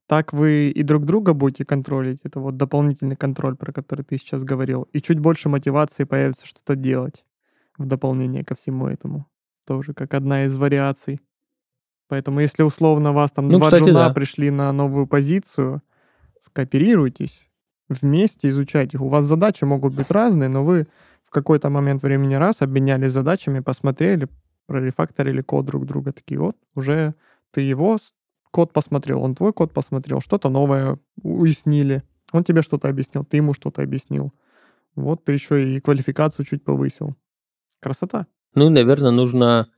Так 0.07 0.33
вы 0.33 0.71
и 0.71 0.83
друг 0.83 1.07
друга 1.07 1.35
будете 1.35 1.65
контролить. 1.65 2.21
Это 2.25 2.41
вот 2.41 2.57
дополнительный 2.57 3.17
контроль, 3.17 3.57
про 3.57 3.73
который 3.73 4.05
ты 4.05 4.19
сейчас 4.19 4.43
говорил. 4.43 4.89
И 4.93 5.01
чуть 5.01 5.21
больше 5.21 5.49
мотивации 5.49 6.05
появится 6.05 6.47
что-то 6.47 6.75
делать 6.77 7.25
в 7.79 7.87
дополнение 7.87 8.45
ко 8.45 8.57
всему 8.57 8.89
этому 8.89 9.30
тоже 9.71 9.95
как 9.95 10.15
одна 10.15 10.47
из 10.47 10.59
вариаций. 10.59 11.21
Поэтому 12.09 12.41
если 12.41 12.65
условно 12.65 13.13
вас 13.13 13.31
там 13.31 13.49
ну, 13.49 13.59
два 13.59 13.69
кстати, 13.69 13.85
джуна 13.85 14.09
да. 14.09 14.13
пришли 14.13 14.51
на 14.51 14.73
новую 14.73 15.07
позицию, 15.07 15.81
скооперируйтесь, 16.41 17.47
вместе 17.89 18.49
изучайте 18.49 18.97
их. 18.97 19.01
У 19.01 19.09
вас 19.09 19.27
задачи 19.27 19.63
могут 19.63 19.95
быть 19.95 20.11
разные, 20.11 20.49
но 20.49 20.65
вы 20.65 20.89
в 21.25 21.31
какой-то 21.31 21.71
момент 21.71 22.03
времени 22.03 22.35
раз 22.35 22.57
обменялись 22.63 23.13
задачами, 23.13 23.61
посмотрели, 23.61 24.27
прорефакторили 24.67 25.41
код 25.41 25.67
друг 25.67 25.87
друга. 25.87 26.13
Такие 26.13 26.41
вот, 26.41 26.57
уже 26.75 27.15
ты 27.53 27.61
его 27.61 27.99
код 28.51 28.73
посмотрел, 28.73 29.23
он 29.23 29.37
твой 29.37 29.53
код 29.53 29.73
посмотрел, 29.73 30.21
что-то 30.21 30.49
новое 30.49 30.99
уяснили. 31.23 32.03
Он 32.33 32.43
тебе 32.43 32.63
что-то 32.63 32.89
объяснил, 32.89 33.25
ты 33.25 33.37
ему 33.37 33.55
что-то 33.55 33.83
объяснил. 33.83 34.33
Вот 34.97 35.23
ты 35.23 35.31
еще 35.31 35.65
и 35.65 35.79
квалификацию 35.79 36.45
чуть 36.45 36.65
повысил. 36.65 37.15
Красота. 37.79 38.27
Ну 38.55 38.67
и, 38.67 38.71
наверное, 38.71 39.11
нужно 39.11 39.69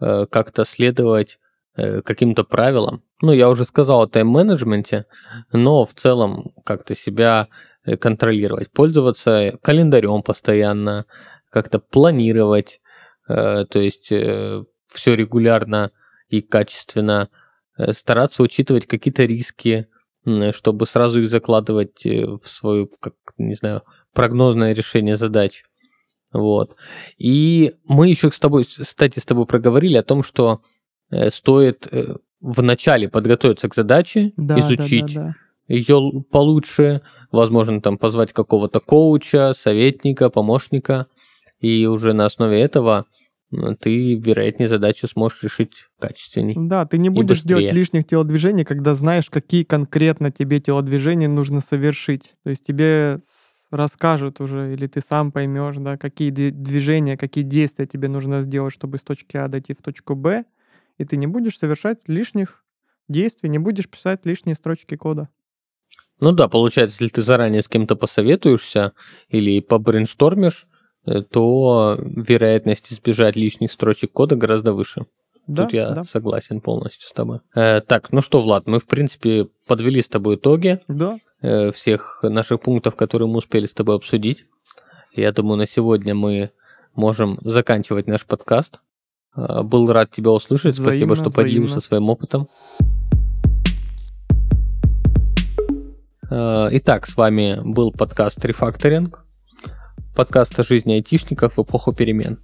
э, 0.00 0.26
как-то 0.26 0.64
следовать 0.64 1.38
э, 1.76 2.02
каким-то 2.02 2.44
правилам. 2.44 3.02
Ну, 3.20 3.32
я 3.32 3.48
уже 3.48 3.64
сказал 3.64 4.02
о 4.02 4.06
тайм-менеджменте, 4.06 5.06
но 5.52 5.84
в 5.84 5.94
целом 5.94 6.52
как-то 6.64 6.94
себя 6.94 7.48
э, 7.84 7.96
контролировать, 7.96 8.70
пользоваться 8.72 9.58
календарем 9.62 10.22
постоянно, 10.22 11.06
как-то 11.50 11.78
планировать, 11.78 12.80
э, 13.28 13.66
то 13.66 13.78
есть 13.78 14.10
э, 14.10 14.64
все 14.88 15.14
регулярно 15.14 15.92
и 16.28 16.40
качественно, 16.40 17.28
э, 17.78 17.92
стараться 17.92 18.42
учитывать 18.42 18.86
какие-то 18.86 19.24
риски, 19.24 19.88
э, 20.24 20.52
чтобы 20.52 20.86
сразу 20.86 21.20
их 21.20 21.28
закладывать 21.28 22.06
э, 22.06 22.26
в 22.26 22.48
свою, 22.48 22.88
как, 23.00 23.14
не 23.36 23.54
знаю, 23.54 23.82
прогнозное 24.14 24.72
решение 24.72 25.16
задач. 25.16 25.64
Вот. 26.32 26.76
И 27.18 27.74
мы 27.86 28.08
еще 28.08 28.30
с 28.30 28.38
тобой, 28.38 28.64
кстати, 28.64 29.18
с 29.18 29.24
тобой 29.24 29.46
проговорили 29.46 29.96
о 29.96 30.02
том, 30.02 30.22
что 30.22 30.60
э, 31.10 31.30
стоит 31.30 31.86
э, 31.90 32.16
вначале 32.40 33.08
подготовиться 33.08 33.68
к 33.68 33.74
задаче, 33.74 34.32
да, 34.36 34.58
изучить 34.60 35.14
да, 35.14 35.20
да, 35.20 35.26
да. 35.68 35.74
ее 35.74 36.24
получше, 36.30 37.02
возможно, 37.30 37.80
там 37.80 37.98
позвать 37.98 38.32
какого-то 38.32 38.80
коуча, 38.80 39.52
советника, 39.52 40.30
помощника, 40.30 41.06
и 41.60 41.86
уже 41.86 42.12
на 42.12 42.26
основе 42.26 42.60
этого 42.60 43.06
ты, 43.80 44.14
вероятнее, 44.14 44.68
задачу 44.68 45.06
сможешь 45.08 45.42
решить 45.42 45.72
качественней. 46.00 46.54
Да, 46.56 46.86
ты 46.86 46.96
не 46.96 47.10
будешь 47.10 47.42
делать 47.42 47.72
лишних 47.72 48.06
телодвижений, 48.06 48.64
когда 48.64 48.94
знаешь, 48.94 49.28
какие 49.28 49.62
конкретно 49.62 50.30
тебе 50.30 50.58
телодвижения 50.58 51.28
нужно 51.28 51.60
совершить. 51.60 52.32
То 52.44 52.50
есть 52.50 52.64
тебе 52.64 53.20
расскажут 53.72 54.40
уже, 54.40 54.74
или 54.74 54.86
ты 54.86 55.00
сам 55.00 55.32
поймешь, 55.32 55.76
да, 55.78 55.96
какие 55.96 56.30
движения, 56.30 57.16
какие 57.16 57.42
действия 57.42 57.86
тебе 57.86 58.08
нужно 58.08 58.42
сделать, 58.42 58.72
чтобы 58.72 58.98
с 58.98 59.02
точки 59.02 59.36
А 59.36 59.48
дойти 59.48 59.74
в 59.74 59.82
точку 59.82 60.14
Б, 60.14 60.44
и 60.98 61.04
ты 61.04 61.16
не 61.16 61.26
будешь 61.26 61.58
совершать 61.58 62.00
лишних 62.06 62.64
действий, 63.08 63.48
не 63.48 63.58
будешь 63.58 63.88
писать 63.88 64.20
лишние 64.24 64.54
строчки 64.54 64.96
кода. 64.96 65.28
Ну 66.20 66.32
да, 66.32 66.48
получается, 66.48 66.98
если 67.00 67.14
ты 67.14 67.22
заранее 67.22 67.62
с 67.62 67.68
кем-то 67.68 67.96
посоветуешься 67.96 68.92
или 69.28 69.60
побрейнштормишь, 69.60 70.66
э, 71.06 71.22
то 71.22 71.98
вероятность 71.98 72.92
избежать 72.92 73.34
лишних 73.34 73.72
строчек 73.72 74.12
кода 74.12 74.36
гораздо 74.36 74.72
выше. 74.72 75.06
Да, 75.46 75.64
Тут 75.64 75.72
я 75.72 75.90
да. 75.90 76.04
согласен 76.04 76.60
полностью 76.60 77.08
с 77.08 77.12
тобой. 77.12 77.40
Э, 77.54 77.80
так, 77.80 78.12
ну 78.12 78.20
что, 78.22 78.40
Влад, 78.42 78.66
мы, 78.66 78.78
в 78.78 78.86
принципе, 78.86 79.48
подвели 79.66 80.00
с 80.00 80.08
тобой 80.08 80.36
итоги. 80.36 80.80
Да. 80.86 81.18
Э, 81.40 81.72
всех 81.72 82.20
наших 82.22 82.60
пунктов, 82.60 82.94
которые 82.94 83.28
мы 83.28 83.38
успели 83.38 83.66
с 83.66 83.74
тобой 83.74 83.96
обсудить. 83.96 84.44
Я 85.12 85.32
думаю, 85.32 85.58
на 85.58 85.66
сегодня 85.66 86.14
мы 86.14 86.50
можем 86.94 87.38
заканчивать 87.42 88.06
наш 88.06 88.24
подкаст. 88.24 88.80
Э, 89.36 89.62
был 89.62 89.90
рад 89.90 90.10
тебя 90.10 90.30
услышать. 90.30 90.74
Взаимно, 90.74 90.92
Спасибо, 90.92 91.16
что 91.16 91.30
поделился 91.30 91.80
своим 91.80 92.08
опытом. 92.08 92.48
Э, 96.30 96.68
итак, 96.70 97.06
с 97.08 97.16
вами 97.16 97.60
был 97.64 97.90
подкаст 97.90 98.44
Рефакторинг. 98.44 99.24
Подкаст 100.14 100.58
о 100.60 100.62
жизни 100.62 100.92
айтишников 100.92 101.56
в 101.56 101.62
эпоху 101.62 101.92
перемен. 101.92 102.38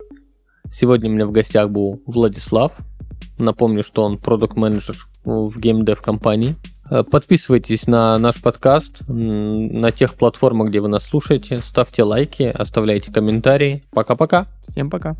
Сегодня 0.72 1.08
у 1.08 1.12
меня 1.12 1.26
в 1.26 1.32
гостях 1.32 1.70
был 1.70 2.02
Владислав. 2.06 2.72
Напомню, 3.38 3.82
что 3.84 4.02
он 4.02 4.18
продукт 4.18 4.56
менеджер 4.56 5.06
в 5.24 5.58
геймдев 5.58 6.00
компании. 6.00 6.56
Э, 6.90 7.04
подписывайтесь 7.04 7.86
на 7.86 8.18
наш 8.18 8.40
подкаст 8.40 9.02
на 9.08 9.90
тех 9.90 10.14
платформах, 10.14 10.68
где 10.68 10.80
вы 10.80 10.88
нас 10.88 11.04
слушаете. 11.04 11.58
Ставьте 11.58 12.02
лайки, 12.02 12.42
оставляйте 12.42 13.12
комментарии. 13.12 13.84
Пока-пока. 13.90 14.46
Всем 14.66 14.90
пока. 14.90 15.16